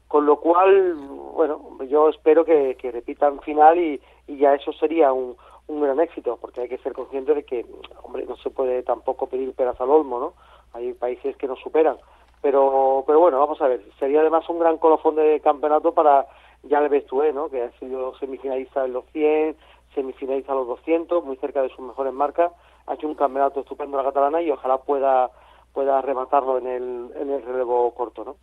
[0.08, 0.96] Con lo cual,
[1.36, 5.36] bueno, yo espero que, que repitan final y, y ya eso sería un,
[5.68, 7.66] un gran éxito, porque hay que ser consciente de que,
[8.04, 10.34] hombre, no se puede tampoco pedir peras al olmo, ¿no?
[10.74, 11.98] Hay países que nos superan.
[12.42, 16.28] Pero, pero bueno, vamos a ver, sería además un gran colofón de campeonato para
[16.64, 17.50] el Bestué, ¿no?
[17.50, 19.56] Que ha sido semifinalista en los 100,
[19.96, 22.52] semifinalista en los 200, muy cerca de sus mejores marcas.
[22.86, 25.32] Ha hecho un campeonato estupendo la catalana y ojalá pueda
[25.74, 28.36] pueda rematarlo en el, en el relevo corto, ¿no?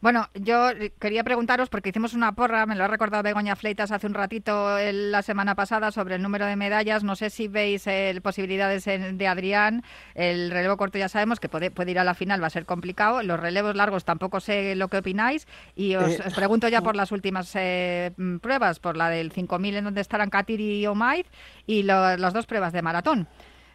[0.00, 4.06] Bueno, yo quería preguntaros, porque hicimos una porra, me lo ha recordado Begoña Fleitas hace
[4.06, 7.04] un ratito la semana pasada sobre el número de medallas.
[7.04, 9.82] No sé si veis eh, posibilidades de Adrián.
[10.14, 13.22] El relevo corto ya sabemos que puede, ir a la final, va a ser complicado.
[13.22, 15.46] Los relevos largos tampoco sé lo que opináis.
[15.74, 19.84] Y os, eh, pregunto ya por las últimas eh, pruebas, por la del 5.000 en
[19.84, 21.26] donde estarán Katir y Omaid
[21.66, 23.28] y las dos pruebas de maratón.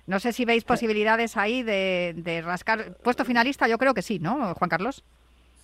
[0.08, 2.98] No sé si veis posibilidades ahí de, de rascar.
[3.04, 5.04] Puesto finalista, yo creo que sí, ¿no, Juan Carlos?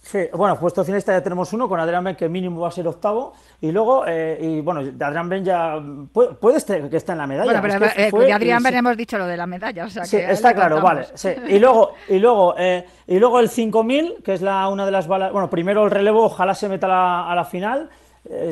[0.01, 2.87] Sí, bueno, puesto finalista ya tenemos uno con Adrián Ben, que mínimo va a ser
[2.87, 3.33] octavo.
[3.59, 5.81] Y luego, eh, y bueno, Adrián Ben ya
[6.13, 7.59] puede, puede que esté en la medalla.
[7.59, 9.85] Bueno, pero eh, de Adrián Ben hemos dicho lo de la medalla.
[9.85, 11.07] O sea sí, está claro, vale.
[11.13, 11.29] Sí.
[11.49, 15.07] Y luego, y luego, eh, y luego el 5000, que es la, una de las
[15.07, 15.33] balas.
[15.33, 16.87] Bueno, primero el relevo, ojalá se meta
[17.29, 17.89] a la, final.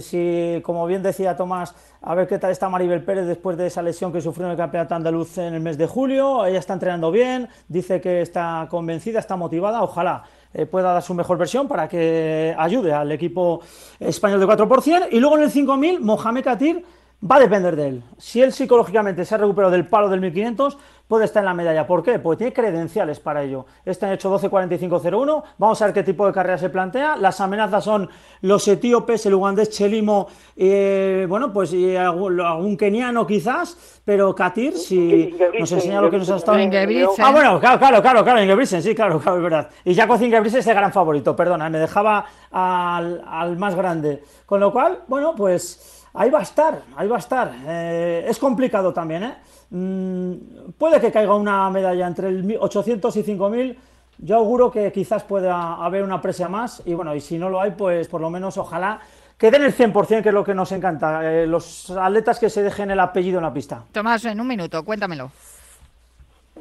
[0.02, 3.82] si, como bien decía Tomás, a ver qué tal está Maribel Pérez después de esa
[3.82, 6.46] lesión que sufrió en el campeonato andaluz en el mes de julio.
[6.46, 9.82] Ella está entrenando bien, dice que está convencida, está motivada.
[9.82, 10.24] Ojalá
[10.58, 13.62] eh, pueda dar su mejor versión para que ayude al equipo
[14.00, 15.08] español de 4%.
[15.12, 16.86] Y luego en el 5000, Mohamed Katir
[17.30, 18.04] va a depender de él.
[18.18, 21.86] Si él psicológicamente se ha recuperado del palo del 1500, puede estar en la medalla.
[21.86, 22.20] ¿Por qué?
[22.20, 23.66] Porque tiene credenciales para ello.
[23.86, 25.44] Este han hecho 12.45.01.
[25.58, 27.16] Vamos a ver qué tipo de carrera se plantea.
[27.16, 28.10] Las amenazas son
[28.42, 35.36] los etíopes, el ugandés Chelimo, eh, bueno, pues y algún, keniano quizás, pero Katir, si
[35.60, 36.58] nos enseña lo que nos ha estado...
[36.58, 39.70] Ah, bueno, claro, claro, claro, claro, Ingebrigtsen, sí, claro, claro, es verdad.
[39.84, 44.22] Y Jaco Ingebrigtsen es el gran favorito, perdona, me dejaba al, al más grande.
[44.46, 47.52] Con lo cual, bueno, pues ahí va a estar, ahí va a estar.
[47.68, 49.36] Eh, es complicado también, ¿eh?
[49.70, 53.80] Mm, puede que caiga una medalla entre el 800 y 5000.
[54.20, 57.60] Yo auguro que quizás pueda haber una presa más y bueno, y si no lo
[57.60, 59.02] hay, pues por lo menos ojalá
[59.38, 61.20] que den el 100%, que es lo que nos encanta.
[61.30, 63.84] Eh, los atletas que se dejen el apellido en la pista.
[63.92, 65.30] Tomás, en un minuto, cuéntamelo.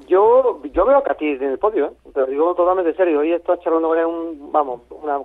[0.08, 1.92] Yo, yo veo a Katy en el podio, ¿eh?
[2.12, 3.20] te lo digo totalmente serio.
[3.20, 5.20] Hoy está charlando él, un, vamos, una,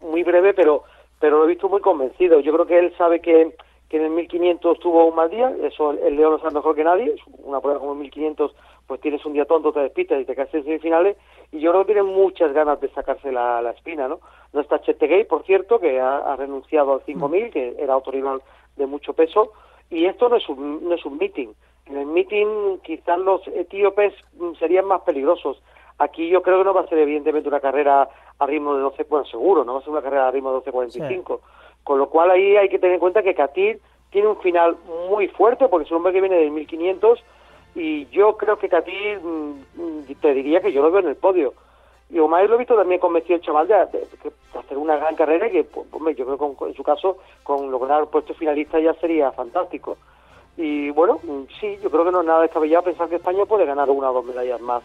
[0.00, 0.84] muy breve, pero,
[1.20, 2.40] pero lo he visto muy convencido.
[2.40, 3.54] Yo creo que él sabe que
[3.94, 6.82] que en el 1500 tuvo un mal día, eso el León lo sabe mejor que
[6.82, 8.52] nadie, una prueba como el 1500
[8.88, 11.16] pues tienes un día tonto, te despistas y te caes en semifinales,
[11.52, 14.18] y yo creo que tiene muchas ganas de sacarse la, la espina, ¿no?
[14.52, 18.42] No está Chetegay, por cierto, que ha, renunciado al 5000, que era autorival
[18.74, 19.52] de mucho peso,
[19.90, 21.50] y esto no es un, no es un meeting.
[21.86, 24.12] En el meeting quizás los etíopes
[24.58, 25.62] serían más peligrosos.
[25.98, 28.08] Aquí yo creo que no va a ser evidentemente una carrera
[28.40, 30.72] a ritmo de 12, bueno, seguro, no va a ser una carrera a ritmo de
[30.72, 31.38] 12.45.
[31.84, 34.76] Con lo cual ahí hay que tener en cuenta que Katir tiene un final
[35.10, 37.22] muy fuerte porque es un hombre que viene de 1500
[37.74, 41.54] y yo creo que Katir, mm, te diría que yo lo veo en el podio.
[42.10, 45.52] Y Omar lo he visto también convencido el chaval de, hacer una gran carrera y
[45.52, 49.32] que, pues, yo creo que en su caso con lograr el puesto finalista ya sería
[49.32, 49.96] fantástico.
[50.56, 53.66] Y bueno, mm, sí, yo creo que no es nada descabellado pensar que España puede
[53.66, 54.82] ganar una o dos medallas más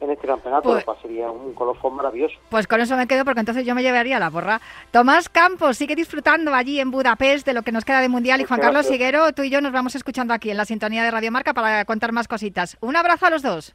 [0.00, 2.34] en este campeonato, pues, sería un colofón maravilloso.
[2.48, 4.60] Pues con eso me quedo porque entonces yo me llevaría la porra.
[4.90, 8.44] Tomás Campos sigue disfrutando allí en Budapest de lo que nos queda de Mundial y
[8.44, 11.30] Juan Carlos Siguero, tú y yo nos vamos escuchando aquí en la sintonía de Radio
[11.30, 12.76] Marca para contar más cositas.
[12.80, 13.74] Un abrazo a los dos.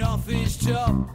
[0.00, 1.10] Off his top.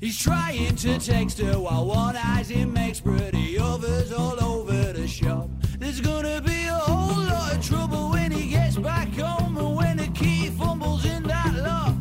[0.00, 5.06] He's trying to text her while one eye's in makes pretty others all over the
[5.06, 5.50] shop.
[5.78, 9.98] There's gonna be a whole lot of trouble when he gets back home and when
[9.98, 11.94] the key fumbles in that lock.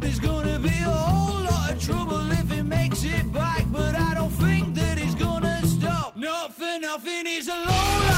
[0.00, 4.14] There's gonna be a whole lot of trouble if he makes it back, but I
[4.14, 6.16] don't think that he's gonna stop.
[6.16, 8.17] Not for nothing, he's a low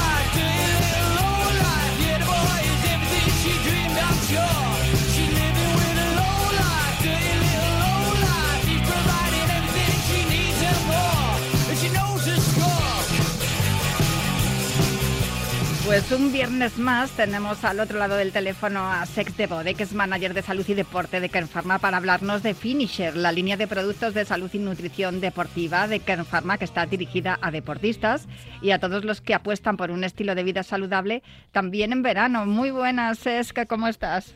[16.01, 19.83] Pues un viernes más tenemos al otro lado del teléfono a Sex de Bode, que
[19.83, 23.67] es manager de salud y deporte de Kernpharma, para hablarnos de Finisher, la línea de
[23.67, 28.27] productos de salud y nutrición deportiva de Kernpharma, que está dirigida a deportistas
[28.63, 32.47] y a todos los que apuestan por un estilo de vida saludable, también en verano.
[32.47, 34.35] Muy buenas, Sesk, ¿cómo estás?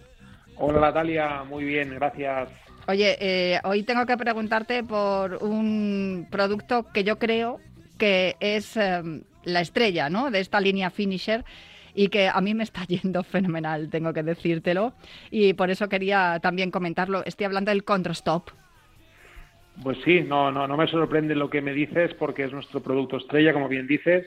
[0.58, 2.48] Hola Natalia, muy bien, gracias.
[2.88, 7.60] Oye, eh, hoy tengo que preguntarte por un producto que yo creo
[7.98, 9.02] que es eh,
[9.46, 10.32] la estrella ¿no?
[10.32, 11.46] de esta línea Finisher
[11.96, 14.94] y que a mí me está yendo fenomenal, tengo que decírtelo.
[15.32, 17.24] Y por eso quería también comentarlo.
[17.26, 18.50] Estoy hablando del Controstop.
[19.82, 23.18] Pues sí, no, no, no me sorprende lo que me dices porque es nuestro producto
[23.18, 24.26] estrella, como bien dices,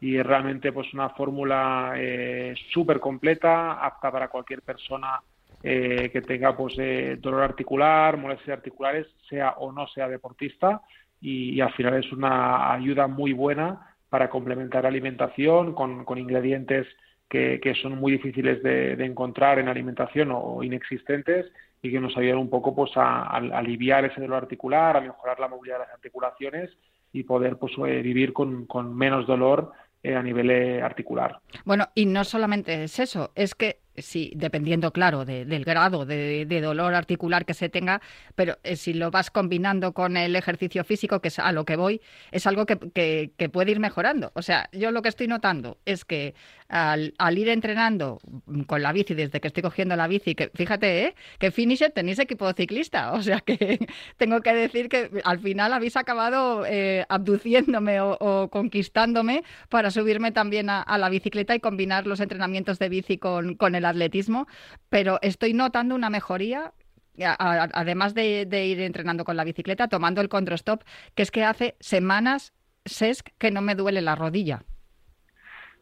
[0.00, 5.20] y realmente pues una fórmula eh, súper completa, apta para cualquier persona
[5.62, 10.82] eh, que tenga pues eh, dolor articular, molestias articulares, sea o no sea deportista,
[11.20, 16.86] y al final es una ayuda muy buena para complementar la alimentación con, con ingredientes
[17.28, 21.46] que, que, son muy difíciles de, encontrar en alimentación o inexistentes
[21.82, 25.38] y que nos ayudan un poco pues a, a, aliviar ese dolor articular, a mejorar
[25.38, 26.70] la movilidad de las articulaciones
[27.12, 31.40] y poder pues eh, vivir con, con, menos dolor eh, a nivel eh, articular.
[31.64, 36.60] Bueno, y no solamente es eso, es que sí, dependiendo, claro, de, del grado de,
[36.60, 38.00] dolor articular que se tenga,
[38.34, 41.76] pero eh, si lo vas combinando con el ejercicio físico, que es a lo que
[41.76, 44.32] voy, es algo que puede ir mejorando.
[44.34, 46.34] O sea, yo lo que estoy notando es que
[46.68, 48.20] al, ir entrenando
[48.66, 51.14] con la bici, desde que estoy cogiendo la bici, que fíjate, ¿eh?
[51.38, 53.78] que Finisher tenéis equipo ciclista, o sea que
[54.16, 60.32] tengo que decir que al final habéis acabado eh, abduciéndome o, o, conquistándome para subirme
[60.32, 64.46] también a, la bicicleta y combinar los entrenamientos de bici con, el atletismo,
[64.88, 66.72] pero estoy notando una mejoría
[67.20, 70.82] además de, ir entrenando con la bicicleta, tomando el Controstop,
[71.16, 72.52] que es que hace semanas,
[72.84, 74.62] SESC, que no me duele la rodilla.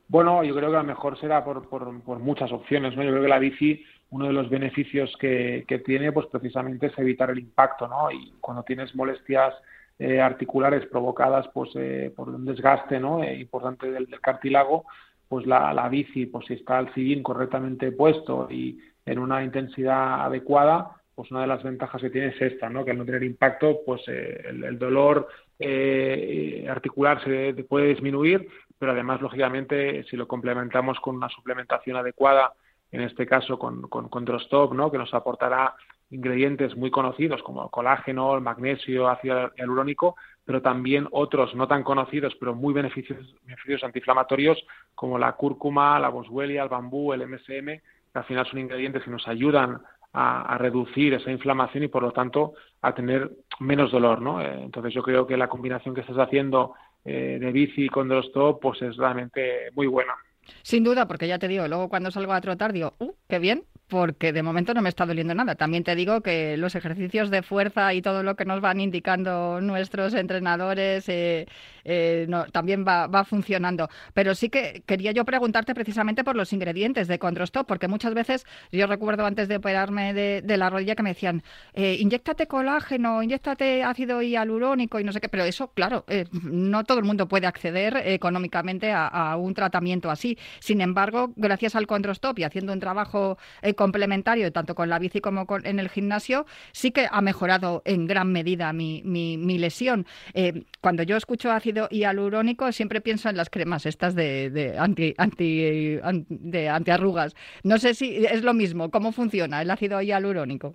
[0.09, 3.03] Bueno, yo creo que a lo mejor será por, por, muchas opciones, ¿no?
[3.03, 6.99] Yo creo que la bici, uno de los beneficios que, que tiene, pues precisamente es
[6.99, 8.11] evitar el impacto, ¿no?
[8.13, 9.55] Y cuando tienes molestias
[9.99, 13.23] eh, articulares provocadas, pues, eh, por un desgaste, ¿no?
[13.23, 14.85] Eh, importante del, cartílago,
[15.29, 20.25] pues la, la, bici, pues si está el sillín correctamente puesto y en una intensidad
[20.25, 22.85] adecuada, pues una de las ventajas que tiene es esta, ¿no?
[22.85, 25.27] Que al no tener impacto, pues eh, el, el, dolor
[25.59, 32.53] eh, articular se puede disminuir, pero además, lógicamente, si lo complementamos con una suplementación adecuada,
[32.93, 34.91] en este caso con, con, con Drostop, ¿no?
[34.91, 35.75] que nos aportará
[36.11, 41.83] ingredientes muy conocidos como el colágeno, el magnesio, ácido hialurónico, pero también otros no tan
[41.83, 44.65] conocidos, pero muy beneficiosos, beneficios antiinflamatorios
[44.95, 49.11] como la cúrcuma, la boswellia, el bambú, el MSM, que al final son ingredientes que
[49.11, 49.81] nos ayudan
[50.19, 54.41] a, reducir esa inflamación y por lo tanto a tener menos dolor, ¿no?
[54.41, 56.73] Eh, entonces yo creo que la combinación que estás haciendo
[57.05, 60.15] eh, de bici con Drostop pues es realmente muy buena.
[60.63, 63.65] Sin duda, porque ya te digo, luego cuando salgo a trotar digo, ¡uh, qué bien!
[63.89, 65.55] Porque de momento no me está doliendo nada.
[65.55, 69.61] También te digo que los ejercicios de fuerza y todo lo que nos van indicando
[69.61, 71.47] nuestros entrenadores eh,
[71.89, 73.89] eh, también va, funcionando.
[74.13, 78.45] Pero sí que quería yo preguntarte precisamente por los ingredientes de Condrostop, porque muchas veces
[78.73, 81.43] yo recuerdo antes de operarme de, la rodilla que me decían,
[81.75, 86.83] eh, inyectate colágeno, inyectate ácido hialurónico y no sé qué, pero eso, claro, eh, no
[86.83, 90.37] todo el mundo puede acceder económicamente a, a, un tratamiento así.
[90.59, 93.39] Sin embargo, gracias al Condrostop y haciendo un trabajo
[93.77, 98.07] complementario tanto con la bici como con, en el gimnasio, sí que ha mejorado en
[98.07, 100.07] gran medida mi, mi, mi lesión.
[100.35, 105.15] Eh, cuando yo escucho ácido hialurónico siempre pienso en las cremas estas de, de, anti,
[105.19, 105.99] anti,
[106.29, 107.35] de antiarrugas.
[107.63, 108.91] No sé si es lo mismo.
[108.91, 110.75] ¿Cómo funciona el ácido hialurónico?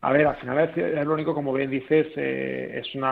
[0.00, 3.04] A ver, al final el hialurónico, como bien dices, eh, es un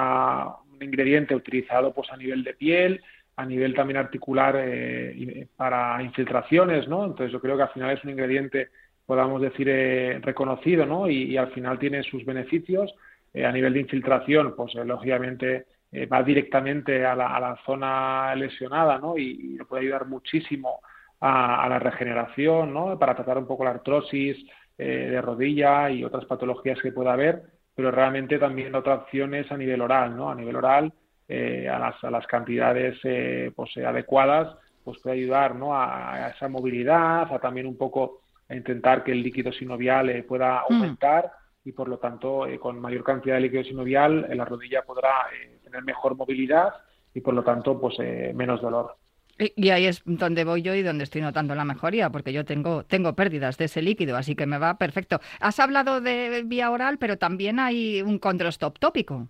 [0.81, 3.03] ingrediente utilizado pues a nivel de piel,
[3.37, 7.05] a nivel también articular eh, para infiltraciones, ¿no?
[7.05, 8.69] Entonces yo creo que al final es un ingrediente,
[9.07, 11.09] podamos decir, eh, reconocido, ¿no?
[11.09, 12.95] Y, al final tiene sus beneficios.
[13.33, 15.67] Eh, a nivel de infiltración, pues eh, lógicamente
[16.13, 19.17] va directamente a la, a la, zona lesionada, ¿no?
[19.17, 20.81] Y, y puede ayudar muchísimo
[21.21, 22.99] a, la regeneración, ¿no?
[22.99, 24.37] Para tratar un poco la artrosis,
[24.77, 27.43] de rodilla y otras patologías que pueda haber,
[27.77, 30.31] pero realmente también otra opción es a nivel oral, ¿no?
[30.31, 30.93] A nivel oral,
[31.31, 32.99] a, las, a las cantidades
[33.55, 35.79] pues, adecuadas, pues puede ayudar ¿no?
[35.79, 40.61] a esa movilidad, a también un poco a intentar que el líquido sinovial eh, pueda
[40.61, 41.33] aumentar
[41.65, 45.13] y por lo tanto eh, con mayor cantidad de líquido sinovial eh, la rodilla podrá
[45.63, 46.75] tener mejor movilidad
[47.15, 47.99] y por lo tanto pues
[48.35, 48.97] menos dolor.
[49.39, 52.45] Y, y ahí es donde voy yo y donde estoy notando la mejoría, porque yo
[52.45, 55.21] tengo, tengo pérdidas de ese líquido, así que me va perfecto.
[55.41, 59.29] Has hablado de vía oral, pero también hay un controstop tópico.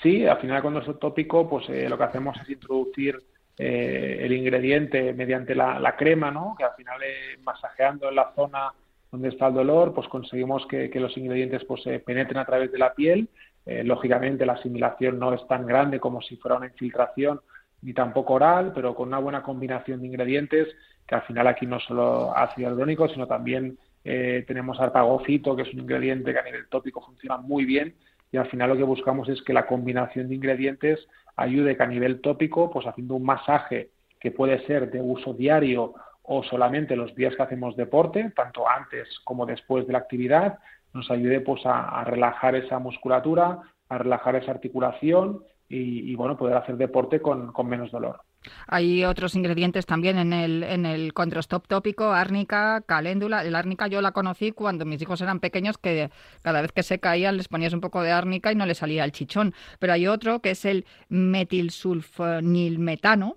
[0.00, 3.18] Sí, al final cuando es tópico, pues eh, lo que hacemos es introducir
[3.58, 6.54] eh, el ingrediente mediante la, crema, ¿no?
[6.56, 8.72] Que al final eh, masajeando en la zona
[9.10, 12.78] donde está el dolor, pues conseguimos que, los ingredientes pues se penetren a través de
[12.78, 13.28] la piel.
[13.66, 17.40] Eh, lógicamente la asimilación no es tan grande como si fuera una infiltración
[17.82, 20.68] ni tampoco oral, pero con una buena combinación de ingredientes,
[21.06, 25.74] que al final aquí no solo ácido hialurónico, sino también eh, tenemos arpagocito, que es
[25.74, 27.94] un ingrediente que a nivel tópico funciona muy bien,
[28.30, 31.06] y al final lo que buscamos es que la combinación de ingredientes
[31.36, 35.94] ayude que a nivel tópico, pues haciendo un masaje que puede ser de uso diario
[36.22, 40.58] o solamente los días que hacemos deporte, tanto antes como después de la actividad,
[40.94, 46.56] nos ayude pues a, relajar esa musculatura, a relajar esa articulación y, y bueno, poder
[46.56, 48.20] hacer deporte con, con menos dolor.
[48.66, 53.44] Hay otros ingredientes también en el, en el controstop tópico, árnica, caléndula.
[53.44, 56.10] El árnica yo la conocí cuando mis hijos eran pequeños, que
[56.42, 59.04] cada vez que se caían les ponías un poco de árnica y no les salía
[59.04, 59.54] el chichón.
[59.78, 63.36] Pero hay otro que es el metilsulfonilmetano,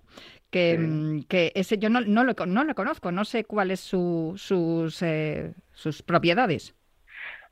[0.49, 4.33] que, mm, que ese yo no, no, lo, no lo conozco, no sé cuáles su,
[4.37, 6.75] sus, eh, sus propiedades.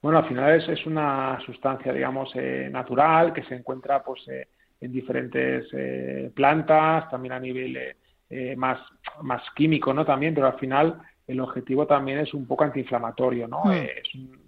[0.01, 4.49] Bueno, al final es, es una sustancia, digamos, eh, natural que se encuentra pues eh,
[4.83, 7.95] en diferentes eh, plantas, también a nivel eh,
[8.29, 8.79] eh, más,
[9.21, 10.03] más químico, ¿no?
[10.05, 13.63] También, pero al final el objetivo también es un poco antiinflamatorio, ¿no?
[13.65, 13.71] Mm.
[13.71, 14.43] Es un-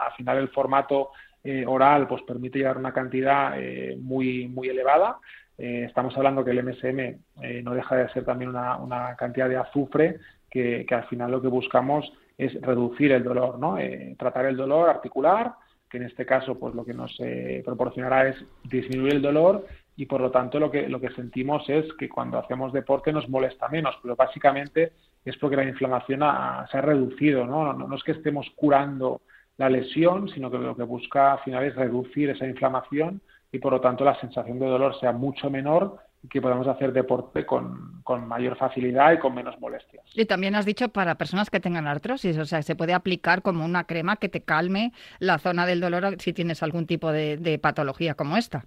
[0.00, 1.10] al final el formato
[1.42, 5.18] eh, oral pues permite llevar una cantidad eh, muy, muy elevada.
[5.56, 7.18] Estamos hablando que el MSM
[7.64, 10.18] no deja de ser también una, una cantidad de azufre
[10.48, 13.76] que, que al final lo que buscamos es reducir el dolor, ¿no?
[14.16, 15.52] Tratar el dolor articular,
[15.90, 19.66] que en este caso pues lo que nos eh, proporcionará es disminuir el dolor
[19.96, 23.28] y por lo tanto lo que, lo que sentimos es que cuando hacemos deporte nos
[23.28, 24.92] molesta menos, pero básicamente
[25.24, 27.72] es porque la inflamación ha- se ha reducido, ¿no?
[27.72, 27.88] ¿no?
[27.88, 29.20] No es que estemos curando
[29.56, 33.20] la lesión, sino que lo que busca al final es reducir esa inflamación
[33.50, 37.46] y por lo tanto la sensación de dolor sea mucho menor que podamos hacer deporte
[37.46, 40.04] con, con mayor facilidad y con menos molestias.
[40.14, 43.64] Y también has dicho para personas que tengan artrosis, o sea, se puede aplicar como
[43.64, 47.58] una crema que te calme la zona del dolor si tienes algún tipo de, de
[47.58, 48.64] patología como esta.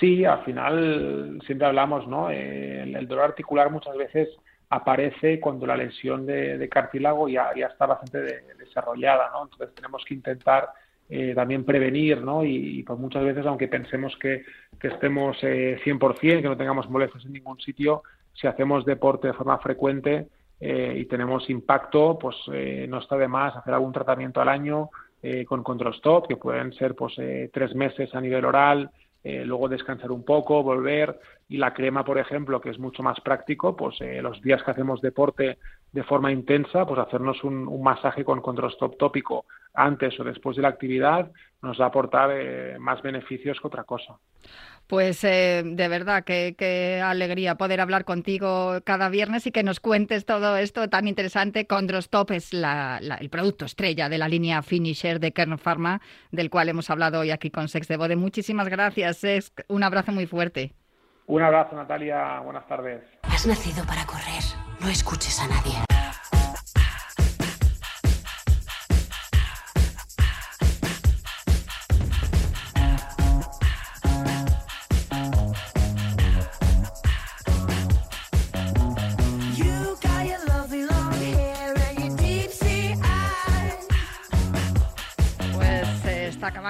[0.00, 2.30] Sí, al final siempre hablamos, ¿no?
[2.30, 4.28] Eh, el, el dolor articular muchas veces
[4.70, 9.44] aparece cuando la lesión de, de cartílago ya, ya está bastante de- desarrollada, ¿no?
[9.44, 10.68] Entonces tenemos que intentar
[11.08, 12.44] eh, también prevenir, ¿no?
[12.44, 14.44] Y, pues muchas veces, aunque pensemos que,
[14.82, 18.02] estemos eh, 100%, que no tengamos molestias en ningún sitio,
[18.34, 20.28] si hacemos deporte de forma frecuente
[20.60, 24.90] eh, y tenemos impacto, pues eh, no está de más hacer algún tratamiento al año
[25.22, 27.14] eh, con control stop, que pueden ser pues
[27.52, 28.90] tres meses a nivel oral,
[29.22, 33.74] luego descansar un poco, volver y la crema, por ejemplo, que es mucho más práctico,
[33.74, 35.56] pues los días que hacemos deporte
[35.92, 40.68] de forma intensa, pues hacernos un, masaje con control-stop tópico antes o después de la
[40.68, 41.30] actividad
[41.62, 44.14] nos va a aportar eh, más beneficios que otra cosa.
[44.86, 49.80] Pues eh, de verdad, qué, qué alegría poder hablar contigo cada viernes y que nos
[49.80, 51.66] cuentes todo esto tan interesante.
[51.66, 56.02] Condrostop es la, la- el producto estrella de la línea Finisher de Kern Pharma,
[56.32, 58.16] del cual hemos hablado hoy aquí con Sex de Bode.
[58.16, 59.52] Muchísimas gracias, Sex.
[59.68, 60.74] Un abrazo muy fuerte.
[61.26, 62.40] Un abrazo, Natalia.
[62.40, 63.00] Buenas tardes.
[63.22, 64.44] Has nacido para correr.
[64.82, 65.72] No escuches a nadie.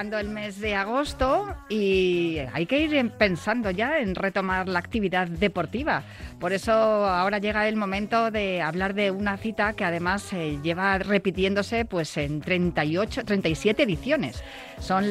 [0.04, 4.78] Acabando el mes de agosto y hay que ir en- pensando ya en retomar la
[4.78, 6.02] actividad deportiva.
[6.38, 10.98] Por eso ahora llega el momento de hablar de una cita que además eh, lleva
[10.98, 14.42] repitiéndose pues en 38, 37 ediciones.
[14.78, 15.04] Son,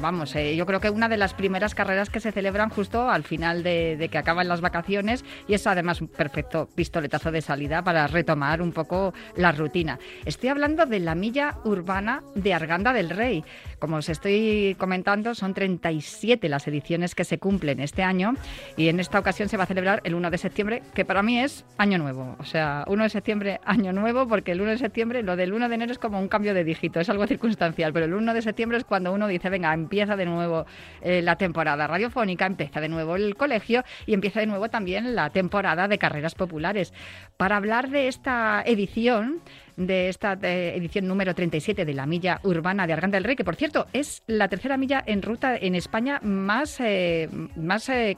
[0.00, 3.22] vamos, eh, yo creo que una de las primeras carreras que se celebran justo al
[3.22, 7.84] final de, de que acaban las vacaciones y es además un perfecto pistoletazo de salida
[7.84, 9.98] para retomar un poco la rutina.
[10.24, 13.44] Estoy hablando de la milla urbana de Arganda del Rey.
[13.78, 18.32] Como se estoy comentando son 37 las ediciones que se cumplen este año
[18.74, 21.40] y en esta ocasión se va a celebrar el 1 de septiembre, que para mí
[21.40, 22.34] es año nuevo.
[22.38, 25.68] O sea, 1 de septiembre, año nuevo, porque el 1 de septiembre, lo del 1
[25.68, 28.40] de enero es como un cambio de dígito, es algo circunstancial, pero el 1 de
[28.40, 30.64] septiembre es cuando uno dice, venga, empieza de nuevo
[31.02, 35.28] eh, la temporada radiofónica, empieza de nuevo el colegio y empieza de nuevo también la
[35.28, 36.94] temporada de carreras populares.
[37.36, 39.42] Para hablar de esta edición,
[39.76, 43.44] de esta eh, edición número 37 de la milla urbana de Arganda del Rey, que
[43.44, 48.16] por cierto es la tercera milla en ruta en España más, eh, más eh,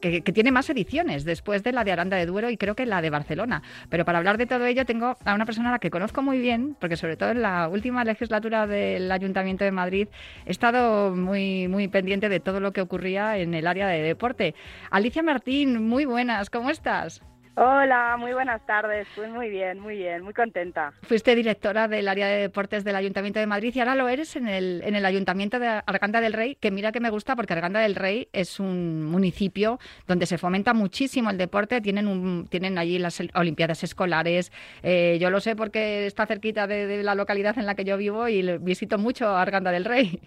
[0.00, 3.02] que, tiene más ediciones después de la de Aranda de Duero y creo que la
[3.02, 3.62] de Barcelona.
[3.88, 6.38] Pero para hablar de todo ello tengo a una persona a la que conozco muy
[6.38, 10.08] bien, porque sobre todo en la última legislatura del Ayuntamiento de Madrid
[10.46, 14.54] he estado muy, muy pendiente de todo lo que ocurría en el área de deporte.
[14.90, 17.22] Alicia Martín, muy buenas, ¿cómo estás?
[17.54, 19.06] Hola, muy buenas tardes.
[19.14, 20.94] Pues muy bien, muy bien, muy contenta.
[21.02, 24.48] Fuiste directora del área de deportes del Ayuntamiento de Madrid y ahora lo eres en
[24.48, 27.80] el, en el Ayuntamiento de Arganda del Rey, que mira que me gusta porque Arganda
[27.80, 31.82] del Rey es un municipio donde se fomenta muchísimo el deporte.
[31.82, 34.50] Tienen, un, tienen allí las Olimpiadas escolares.
[34.82, 38.28] Eh, yo lo sé porque está cerquita de, la localidad en la que yo vivo
[38.28, 40.20] y visito mucho Arganda del Rey.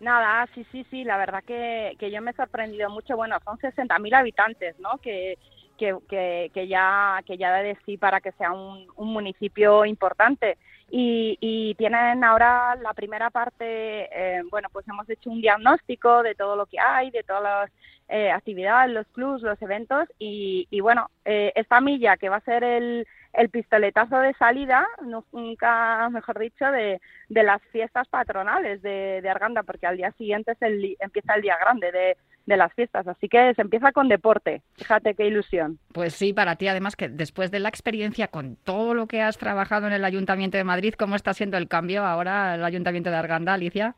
[0.00, 3.16] Nada, sí, sí, sí, la verdad que, que yo me he sorprendido mucho.
[3.16, 4.98] Bueno, son 60.000 habitantes, ¿no?
[4.98, 5.38] Que
[5.78, 5.96] que,
[6.52, 10.58] que, ya que ya de sí para que sea un, un municipio importante.
[10.90, 16.34] Y, y, tienen ahora la primera parte eh, bueno pues hemos hecho un diagnóstico de
[16.34, 17.70] todo lo que hay de todas las
[18.08, 20.08] eh, actividades los clubs los eventos.
[20.18, 24.86] Y, y bueno eh, esta milla que va a ser el, el pistoletazo de salida,
[25.32, 30.52] nunca mejor dicho, de, de las fiestas patronales de, de, Arganda, porque al día siguiente
[30.52, 32.16] es el, empieza el día grande de,
[32.48, 33.06] de las fiestas.
[33.06, 34.62] Así que se empieza con deporte.
[34.76, 35.78] Fíjate qué ilusión.
[35.92, 39.36] Pues sí, para ti además que después de la experiencia con todo lo que has
[39.36, 43.16] trabajado en el Ayuntamiento de Madrid, ¿cómo está siendo el cambio ahora el Ayuntamiento de
[43.16, 43.94] Arganda, Alicia?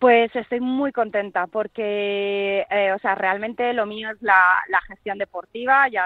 [0.00, 5.88] Pues estoy muy contenta porque, eh, o sea, realmente lo mío es la, gestión deportiva,
[5.88, 6.04] ya,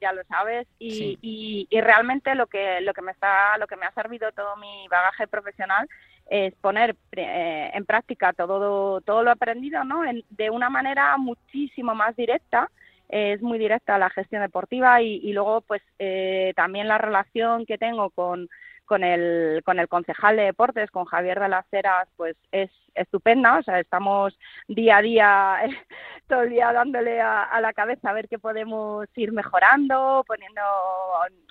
[0.00, 3.86] ya lo sabes, y, y, realmente lo que lo que me está, lo que me
[3.86, 5.88] ha servido todo mi bagaje profesional
[6.28, 10.02] es poner eh, en práctica todo todo lo aprendido, ¿no?
[10.30, 12.70] de una manera muchísimo más directa.
[13.08, 17.78] es muy directa la gestión deportiva y, y luego, pues, eh, también la relación que
[17.78, 18.48] tengo con
[18.88, 23.58] con el, con el concejal de deportes, con Javier de las Heras, pues es estupenda.
[23.58, 25.58] O sea, estamos día a día,
[26.26, 30.62] todo el día dándole a, la cabeza a ver qué podemos ir mejorando, poniendo,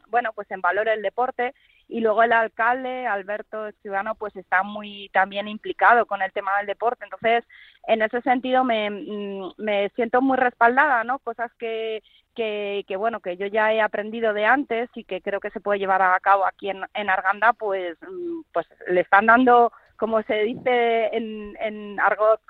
[0.09, 1.53] bueno, pues en valor el deporte.
[1.89, 6.67] Y luego el alcalde, Alberto Ciudadano, pues está muy también implicado con el tema del
[6.67, 7.05] deporte.
[7.05, 7.45] Entonces,
[7.87, 11.19] en ese sentido me, mm, me siento muy respaldada, ¿no?
[11.19, 12.03] Cosas que,
[12.35, 15.79] que, bueno, que yo ya he aprendido de antes y que creo que se puede
[15.79, 20.43] llevar a cabo aquí en, en Arganda, pues, mm, pues le están dando, como se
[20.43, 22.41] dice en, en argot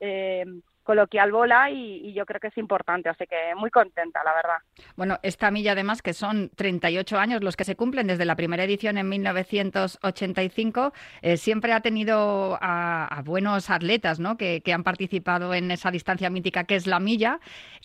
[0.00, 0.44] eh,
[0.86, 4.58] coloquial bola y, yo creo que es importante, así que muy contenta, la verdad.
[4.96, 8.64] Bueno, esta milla además que son 38 años los que se cumplen desde la primera
[8.64, 14.36] edición en 1985, eh, siempre ha tenido a, buenos atletas ¿no?
[14.36, 17.40] Que, que, han participado en esa distancia mítica que es la milla,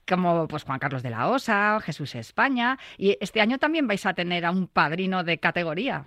[0.07, 4.13] como pues Juan Carlos de la Osa, Jesús España, y este año también vais a
[4.13, 6.05] tener a un padrino de categoría.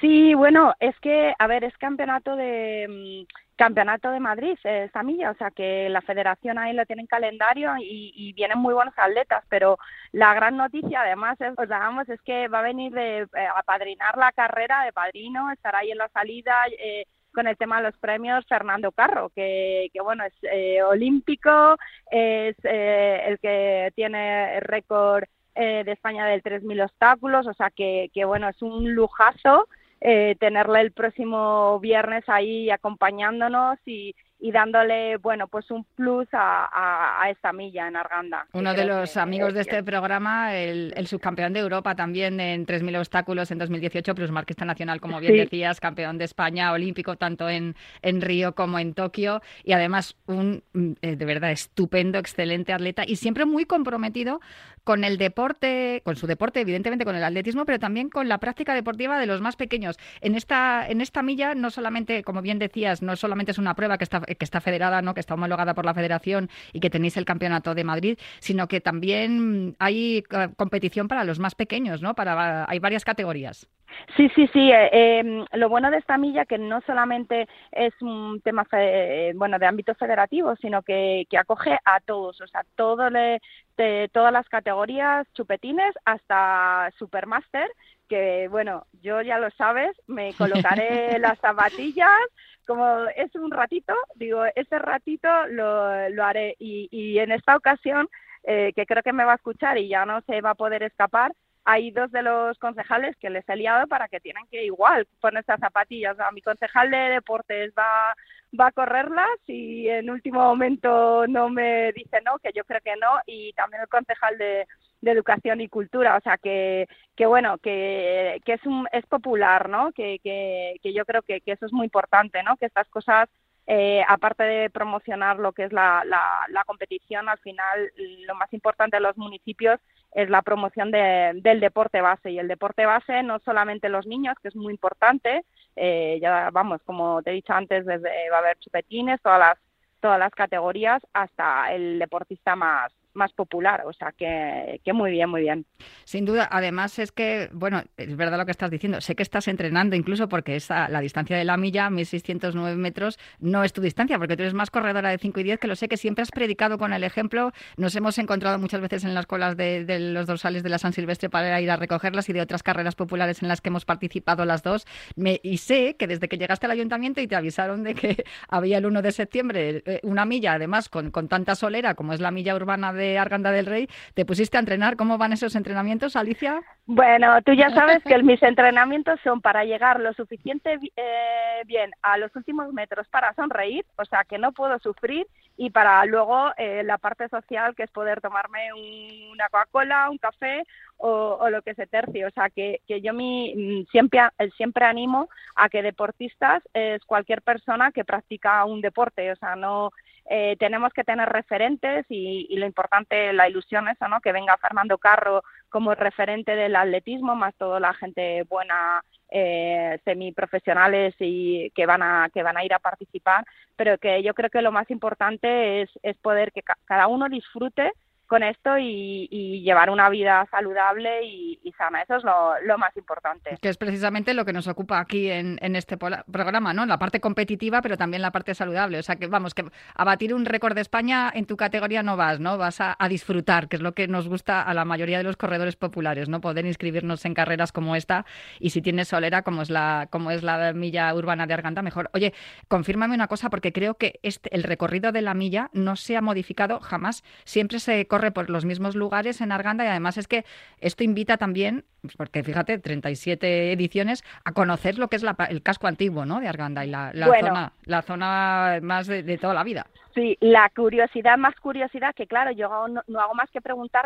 [0.00, 5.32] Sí, bueno, es que, a ver, es campeonato de mm, campeonato de Madrid, esta milla,
[5.32, 9.44] o sea que la federación ahí lo tiene en calendario y, vienen muy buenos atletas,
[9.50, 9.76] pero
[10.12, 13.62] la gran noticia además es, os damos, es que va a venir de, eh, a
[13.62, 17.04] padrinar la carrera de padrino, estará ahí en la salida eh,
[17.34, 21.76] con el tema de los premios Fernando Carro, que, que bueno, es eh, olímpico,
[22.10, 28.24] es el que tiene el récord de España del 3.000 obstáculos, o sea que, que
[28.24, 29.68] bueno, es un lujazo
[30.00, 37.20] eh, tenerle el próximo viernes ahí acompañándonos y, y dándole, bueno, pues un plus a,
[37.30, 38.46] esta milla en Arganda.
[38.52, 43.50] Uno de los amigos de este programa, el, subcampeón de Europa también en 3.000 obstáculos
[43.50, 48.20] en 2018, plus marquista nacional, como bien decías, campeón de España, olímpico tanto en, en
[48.22, 53.16] Río como en Tokio y además un, mm, eh, de verdad, estupendo, excelente atleta y
[53.16, 54.40] siempre muy comprometido
[54.84, 58.74] con el deporte, con su deporte, evidentemente con el atletismo, pero también con la práctica
[58.74, 59.98] deportiva de los más pequeños.
[60.20, 63.98] En esta, en esta milla no solamente, como bien decías, no solamente es una prueba
[63.98, 65.14] que está que está federada, ¿no?
[65.14, 68.80] que está homologada por la Federación y que tenéis el Campeonato de Madrid, sino que
[68.80, 72.14] también hay eh, competición para los más pequeños, ¿no?
[72.14, 73.68] Para, hay varias categorías.
[74.16, 74.70] Sí, sí, sí.
[74.70, 79.58] Eh, em, lo bueno de esta milla que no solamente es un tema eh, bueno
[79.58, 83.40] de ámbito federativo, sino que, que acoge a todos, o sea, todo le,
[83.80, 87.70] de todas las categorías, chupetines hasta Supermaster,
[88.10, 92.20] que bueno, yo ya lo sabes, me colocaré las zapatillas
[92.66, 96.56] como es un ratito, digo, ese ratito lo, lo haré.
[96.58, 98.08] Y, y en esta ocasión,
[98.44, 100.82] eh, que creo que me va a escuchar y ya no se va a poder
[100.82, 101.32] escapar,
[101.64, 105.56] hay dos de los concejales que les he liado para que tienen que igual ponerse
[105.58, 106.16] zapatillas.
[106.18, 108.14] O mi concejal de deportes va,
[108.58, 112.96] va a correrlas y en último momento no me dice no, que yo creo que
[112.96, 114.66] no, y también el concejal de,
[115.02, 116.86] educación y cultura, o sea que,
[117.16, 119.92] que bueno, que, que es, un, es popular, ¿no?
[119.92, 122.56] Que, que, que yo creo que, que eso es muy importante, ¿no?
[122.58, 123.28] Que estas cosas
[123.72, 127.92] eh, aparte de promocionar lo que es la, la, la, competición, al final
[128.26, 129.78] lo más importante de los municipios
[130.12, 132.32] es la promoción de, del deporte base.
[132.32, 135.44] Y el deporte base no solamente los niños, que es muy importante,
[135.76, 139.58] eh, ya vamos, como te he dicho antes, desde va a haber chupetines, todas las,
[140.00, 145.28] todas las categorías, hasta el deportista más, más popular, o sea que, que, muy bien,
[145.28, 145.66] muy bien.
[146.04, 149.48] Sin duda, además es que, bueno, es verdad lo que estás diciendo, sé que estás
[149.48, 154.18] entrenando incluso porque esa, la distancia de la milla, 1609 metros, no es tu distancia,
[154.18, 156.30] porque tú eres más corredora de 5 y 10, que lo sé que siempre has
[156.30, 160.62] predicado con el ejemplo, nos hemos encontrado muchas veces en las colas de, los dorsales
[160.62, 163.60] de la San Silvestre para ir a recogerlas y de otras carreras populares en las
[163.60, 164.86] que hemos participado las dos,
[165.16, 168.86] y sé que desde que llegaste al ayuntamiento y te avisaron de que había el
[168.86, 172.54] 1 de septiembre eh, una milla, además con, con tanta solera como es la milla
[172.54, 174.96] urbana de de Arganda del Rey, te pusiste a entrenar.
[174.96, 176.60] ¿Cómo van esos entrenamientos, Alicia?
[176.86, 182.18] Bueno, tú ya sabes que mis entrenamientos son para llegar lo suficiente eh, bien a
[182.18, 185.26] los últimos metros para sonreír, o sea que no puedo sufrir,
[185.56, 190.18] y para luego eh, la parte social, que es poder tomarme un, una Coca-Cola, un
[190.18, 190.64] café
[190.96, 192.24] o, o, lo que se tercie.
[192.24, 194.20] O sea que, que yo mi, mm, siempre,
[194.56, 199.90] siempre animo a que deportistas es cualquier persona que practica un deporte, o sea, no
[200.32, 204.20] eh, tenemos que tener referentes y, y, lo importante, la ilusión eso, ¿no?
[204.20, 209.02] Que venga Fernando Carro como referente del atletismo, más toda la gente buena,
[209.32, 213.44] eh, semiprofesionales y que van a que van a ir a participar,
[213.76, 217.28] pero que yo creo que lo más importante es, es poder que ca cada uno
[217.28, 217.92] disfrute
[218.30, 222.02] con esto y, y, llevar una vida saludable y, sana.
[222.02, 223.58] Eso es lo, más importante.
[223.60, 226.86] Que es precisamente lo que nos ocupa aquí en, este programa, ¿no?
[226.86, 228.98] La parte competitiva, pero también la parte saludable.
[228.98, 229.64] O sea que, vamos, que
[229.94, 232.56] a batir un récord de España en tu categoría no vas, ¿no?
[232.56, 235.74] Vas a, disfrutar, que es lo que nos gusta a la mayoría de los corredores
[235.74, 236.40] populares, ¿no?
[236.40, 238.24] Poder inscribirnos en carreras como esta
[238.60, 242.10] y si tienes solera, como es la, como es la milla urbana de Arganda, mejor.
[242.12, 242.32] Oye,
[242.68, 246.20] confírmame una cosa, porque creo que este, el recorrido de la milla no se ha
[246.20, 247.24] modificado jamás.
[247.44, 250.44] Siempre se corre corre por los mismos lugares en Arganda y además es que
[250.80, 251.84] esto invita también,
[252.18, 256.38] porque fíjate, 37 ediciones, a conocer lo que es la, el casco antiguo ¿no?
[256.38, 259.86] de Arganda y la, la bueno, zona, la zona más de, de, toda la vida.
[260.14, 264.04] Sí, la curiosidad, más curiosidad, que claro, yo no, no hago más que preguntar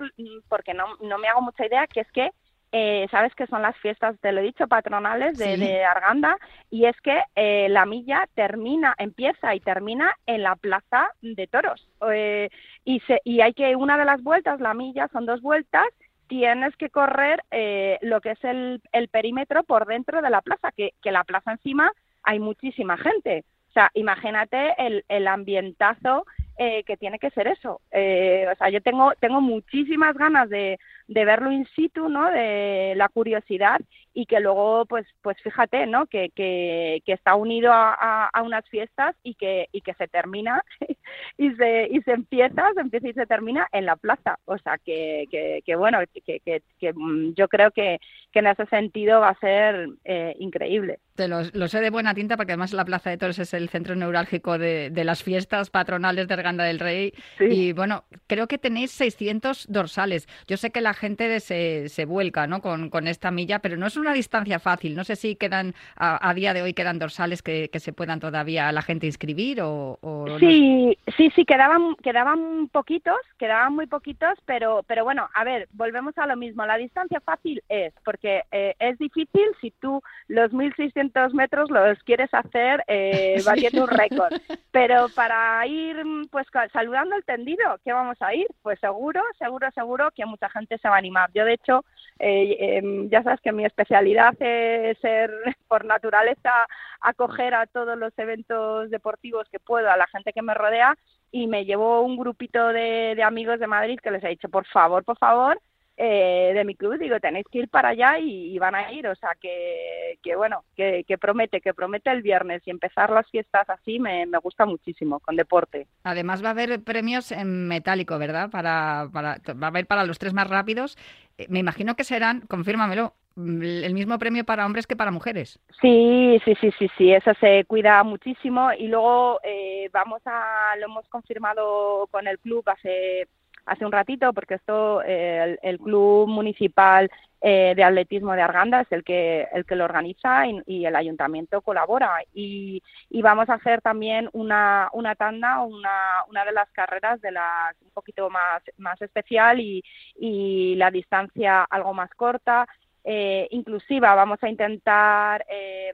[0.48, 2.30] porque no, no me hago mucha idea, que es que
[2.76, 5.60] eh, sabes que son las fiestas, te lo he dicho, patronales de, sí.
[5.60, 6.36] de Arganda,
[6.70, 11.88] y es que eh, la milla termina, empieza y termina en la plaza de toros.
[12.12, 12.50] Eh,
[12.84, 15.86] y, se, y hay que, una de las vueltas, la milla, son dos vueltas,
[16.26, 20.72] tienes que correr eh, lo que es el, el, perímetro por dentro de la plaza,
[20.72, 21.92] que, que la plaza encima
[22.24, 23.44] hay muchísima gente.
[23.70, 27.80] O sea, imagínate el, el ambientazo eh, que tiene que ser eso.
[27.90, 30.78] Eh, o sea, yo tengo, tengo muchísimas ganas de,
[31.08, 32.30] de verlo in situ, ¿no?
[32.30, 33.80] De la curiosidad
[34.12, 36.06] y que luego, pues, pues fíjate, ¿no?
[36.06, 40.06] Que, que, que está unido a, a, a, unas fiestas y que, y que se
[40.06, 40.64] termina
[41.38, 44.38] y se, y se empieza, se empieza y se termina en la plaza.
[44.44, 47.98] O sea, que, que, que bueno, que, que, mm, yo creo que,
[48.32, 50.98] que en ese sentido va a ser eh, increíble.
[51.14, 53.68] Te lo, lo, sé de buena tinta porque además la Plaza de Toros es el
[53.68, 57.12] centro neurálgico de, de las fiestas patronales de Arganda del Rey.
[57.38, 57.44] Sí.
[57.44, 60.26] Y bueno, creo que tenéis 600 dorsales.
[60.48, 62.60] Yo sé que la gente se, se vuelca ¿no?
[62.60, 64.96] con, con esta milla, pero no es una distancia fácil.
[64.96, 68.18] No sé si quedan, a, a día de hoy quedan dorsales que, que, se puedan
[68.18, 69.98] todavía la gente inscribir o...
[70.00, 71.03] o sí, no...
[71.16, 76.26] sí, sí, quedaban, quedaban poquitos, quedaban muy poquitos, pero, pero bueno, a ver, volvemos a
[76.26, 76.64] lo mismo.
[76.66, 82.32] La distancia fácil es, porque eh, es difícil si tú los 1600 metros los quieres
[82.32, 84.32] hacer eh, batiendo un récord.
[84.70, 85.96] Pero para ir
[86.30, 88.46] pues saludando el tendido, ¿qué vamos a ir?
[88.62, 91.30] Pues seguro, seguro, seguro que mucha gente se va a animar.
[91.34, 91.84] Yo, de hecho,
[92.18, 95.30] eh, eh, ya sabes que mi especialidad es ser
[95.68, 96.66] por naturaleza
[97.00, 100.96] acoger a todos los eventos deportivos que puedo, a la gente que me rodea,
[101.30, 104.66] y me llevo un grupito de, de amigos de Madrid que les he dicho, por
[104.66, 105.60] favor, por favor,
[105.96, 109.14] eh, de mi club, digo, tenéis que ir para allá y, van a ir, o
[109.14, 113.68] sea, que, que bueno, que, que, promete, que promete el viernes y empezar las fiestas
[113.68, 115.86] así me, me, gusta muchísimo, con deporte.
[116.02, 118.50] Además va a haber premios en metálico, ¿verdad?
[118.50, 120.96] Para, para, va a haber para los tres más rápidos.
[121.38, 125.58] Eh, me imagino que serán, confírmamelo, el mismo premio para hombres que para mujeres.
[125.80, 130.86] Sí, sí, sí, sí, sí, eso se cuida muchísimo y luego eh, vamos a, lo
[130.86, 133.26] hemos confirmado con el club hace
[133.66, 137.10] hace un ratito, porque esto, eh, el, Club Municipal
[137.40, 141.62] eh, de Atletismo de Arganda es el que, el que lo organiza y, el ayuntamiento
[141.62, 142.18] colabora.
[142.32, 142.82] Y,
[143.22, 147.90] vamos a hacer también una, una tanda, una, una de las carreras de las un
[147.90, 149.82] poquito más, más especial y,
[150.16, 152.66] y la distancia algo más corta.
[153.06, 155.92] Eh, inclusiva, vamos a intentar eh,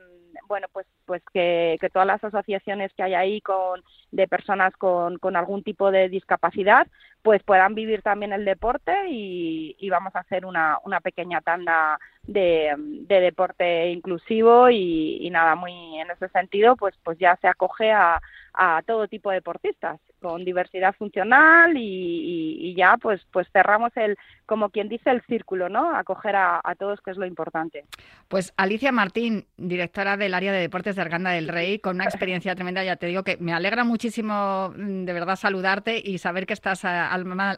[0.50, 5.36] bueno, pues, pues que, todas las asociaciones que hay ahí con, de personas con, con
[5.36, 6.88] algún tipo de discapacidad,
[7.22, 12.74] pues puedan vivir también el deporte y, vamos a hacer una, una pequeña tanda de,
[12.76, 17.92] de deporte inclusivo y, y, nada, muy en ese sentido, pues, pues ya se acoge
[17.92, 18.20] a,
[18.52, 24.16] a todo tipo de deportistas con diversidad funcional y, ya pues pues cerramos el
[24.46, 27.84] como quien dice el círculo no acoger a, todos que es lo importante.
[28.28, 32.54] Pues Alicia Martín directora del área de deportes de Arganda del Rey con una experiencia
[32.54, 36.54] tremenda ya te digo que me alegra muchísimo mm, de verdad saludarte y saber que
[36.54, 37.16] estás a,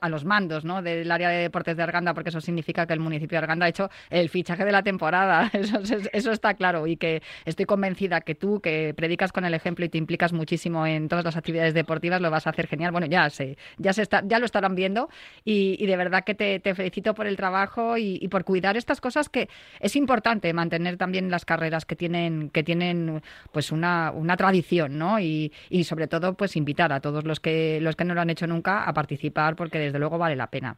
[0.09, 3.37] los mandos no del área de deportes de Arganda porque eso significa que el municipio
[3.37, 5.51] de Arganda ha hecho el fichaje de la temporada.
[5.63, 5.79] Eso,
[6.13, 9.89] eso está claro y que estoy convencida que tú que predicas con el ejemplo y
[9.89, 12.93] te implicas muchísimo en todas las actividades deportivas lo vas a hacer genial.
[12.93, 15.09] Bueno, ya se, ya se está, ya lo estarán viendo
[15.45, 19.49] y, de verdad que te, felicito por el trabajo y, por cuidar estas cosas que
[19.81, 23.23] es importante mantener también las carreras que tienen, que tienen
[23.53, 25.21] pues una, una tradición, ¿no?
[25.21, 28.31] Y, y sobre todo, pues invitar a todos los que, los que no lo han
[28.31, 30.77] hecho nunca a participar porque desde luego vale la pena.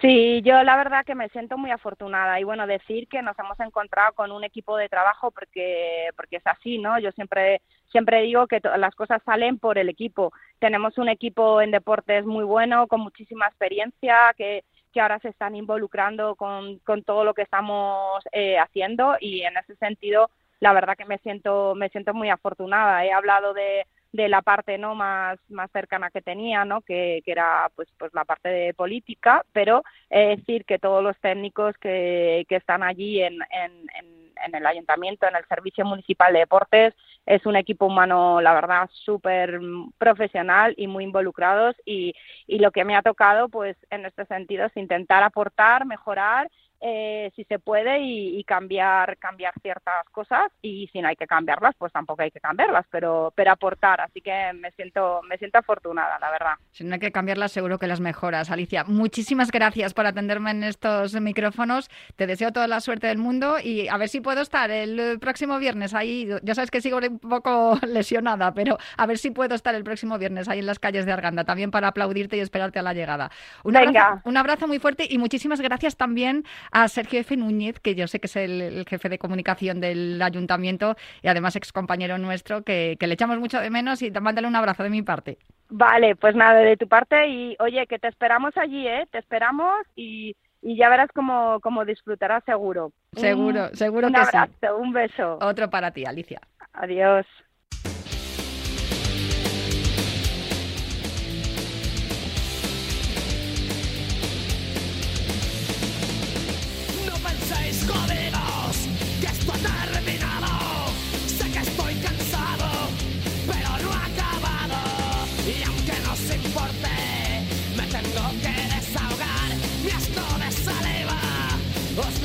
[0.00, 3.58] Sí, yo la verdad que me siento muy afortunada y bueno, decir que nos hemos
[3.60, 6.98] encontrado con un equipo de trabajo porque, porque es así, ¿no?
[6.98, 7.62] Yo siempre,
[7.94, 10.32] siempre digo que las cosas salen por el equipo.
[10.58, 15.54] Tenemos un equipo en deportes muy bueno, con muchísima experiencia, que, que ahora se están
[15.54, 20.28] involucrando con, con todo lo que estamos eh, haciendo y en ese sentido
[20.58, 23.04] la verdad que me siento me siento muy afortunada.
[23.04, 27.32] He hablado de de la parte no más más cercana que tenía no que, que
[27.32, 32.46] era pues pues la parte de política pero es decir que todos los técnicos que,
[32.48, 36.94] que están allí en, en, en, el ayuntamiento en el servicio municipal de deportes.
[37.24, 39.60] Es un equipo humano la verdad súper
[39.96, 42.14] profesional y muy involucrados y,
[42.46, 46.50] y lo que me ha tocado pues en este sentido es intentar aportar mejorar
[46.86, 51.74] eh, si se puede y, cambiar cambiar ciertas cosas y si no hay que cambiarlas
[51.78, 54.02] pues tampoco hay que cambiarlas pero pero aportar.
[54.02, 56.52] Así que me siento me siento afortunada la verdad.
[56.72, 58.50] Si no hay que cambiarlas seguro que las mejoras.
[58.50, 61.88] Alicia muchísimas gracias por atenderme en estos micrófonos.
[62.16, 65.58] Te deseo toda la suerte del mundo y a ver si puedo estar el próximo
[65.58, 66.28] viernes ahí.
[66.42, 70.18] Ya sabes que sigo un poco lesionada pero a ver si puedo estar el próximo
[70.18, 73.30] viernes ahí en las calles de Arganda también para aplaudirte y esperarte a la llegada.
[73.62, 76.44] Un abrazo, un abrazo muy fuerte y muchísimas gracias también
[76.74, 77.36] a Sergio F.
[77.36, 81.72] Núñez, que yo sé que es el, jefe de comunicación del ayuntamiento y además ex
[81.72, 85.38] compañero nuestro, que, le echamos mucho de menos y mándale un abrazo de mi parte.
[85.70, 89.06] Vale, pues nada, de tu parte y oye, que te esperamos allí, ¿eh?
[89.12, 92.90] Te esperamos y, ya verás cómo, cómo disfrutarás seguro.
[93.12, 94.20] Seguro, seguro que sí.
[94.20, 95.38] Un abrazo, un beso.
[95.42, 96.40] Otro para ti, Alicia.
[96.72, 97.24] Adiós.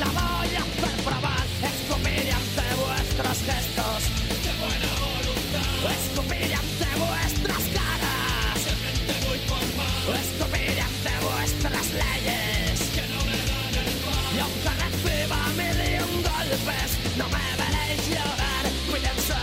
[0.00, 1.46] la voy a hacer probar.
[1.70, 4.00] Escupiré ante vuestros gestos.
[4.44, 5.80] ¡Qué buena voluntad!
[6.00, 8.56] Escupiré ante vuestras caras.
[8.66, 10.04] ¡Qué gente muy formal!
[10.24, 12.76] Escupiré ante vuestras leyes.
[12.96, 14.32] ¡Que no me dan el pan!
[14.36, 16.90] Y aunque reciba mil y un golpes,
[17.20, 18.64] no me veréis llorar.
[18.88, 19.40] Cuídense.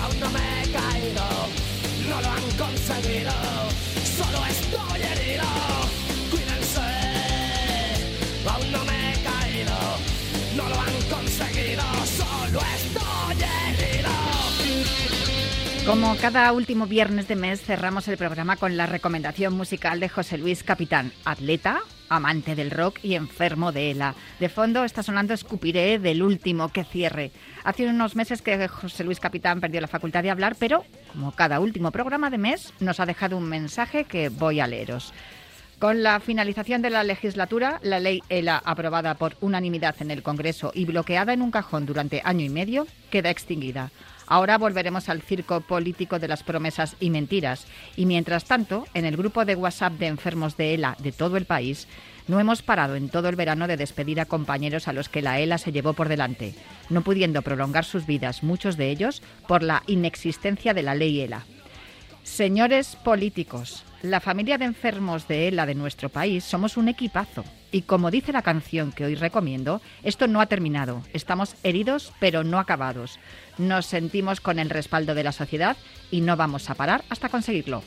[0.00, 1.26] Aún no me he caído.
[2.10, 3.34] No lo han conseguido.
[4.16, 4.83] Solo estoy
[15.86, 20.38] Como cada último viernes de mes cerramos el programa con la recomendación musical de José
[20.38, 24.14] Luis Capitán, atleta, amante del rock y enfermo de ELA.
[24.40, 27.32] De fondo está sonando Escupiré del último que cierre.
[27.64, 31.60] Hace unos meses que José Luis Capitán perdió la facultad de hablar, pero como cada
[31.60, 35.12] último programa de mes nos ha dejado un mensaje que voy a leeros.
[35.78, 40.72] Con la finalización de la legislatura, la ley ELA, aprobada por unanimidad en el Congreso
[40.74, 43.90] y bloqueada en un cajón durante año y medio, queda extinguida.
[44.26, 47.66] Ahora volveremos al circo político de las promesas y mentiras.
[47.96, 51.44] Y mientras tanto, en el grupo de WhatsApp de enfermos de ELA de todo el
[51.44, 51.86] país,
[52.26, 55.40] no hemos parado en todo el verano de despedir a compañeros a los que la
[55.40, 56.54] ELA se llevó por delante,
[56.88, 61.44] no pudiendo prolongar sus vidas, muchos de ellos, por la inexistencia de la ley ELA.
[62.22, 67.44] Señores políticos, la familia de enfermos de ELA de nuestro país somos un equipazo.
[67.74, 71.02] Y como dice la canción que hoy recomiendo, esto no ha terminado.
[71.12, 73.18] Estamos heridos, pero no acabados.
[73.58, 75.76] Nos sentimos con el respaldo de la sociedad
[76.08, 77.82] y no vamos a parar hasta conseguirlo.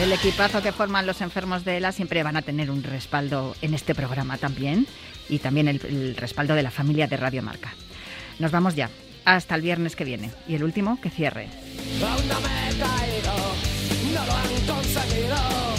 [0.00, 3.74] El equipazo que forman los enfermos de ELA siempre van a tener un respaldo en
[3.74, 4.86] este programa también
[5.28, 7.74] y también el, respaldo de la familia de Radio Marca.
[8.38, 8.88] Nos vamos ya.
[9.24, 10.30] Hasta el viernes que viene.
[10.46, 11.48] Y el último, que cierre.
[11.98, 13.34] Me caído,
[14.14, 15.69] no lo han conseguido.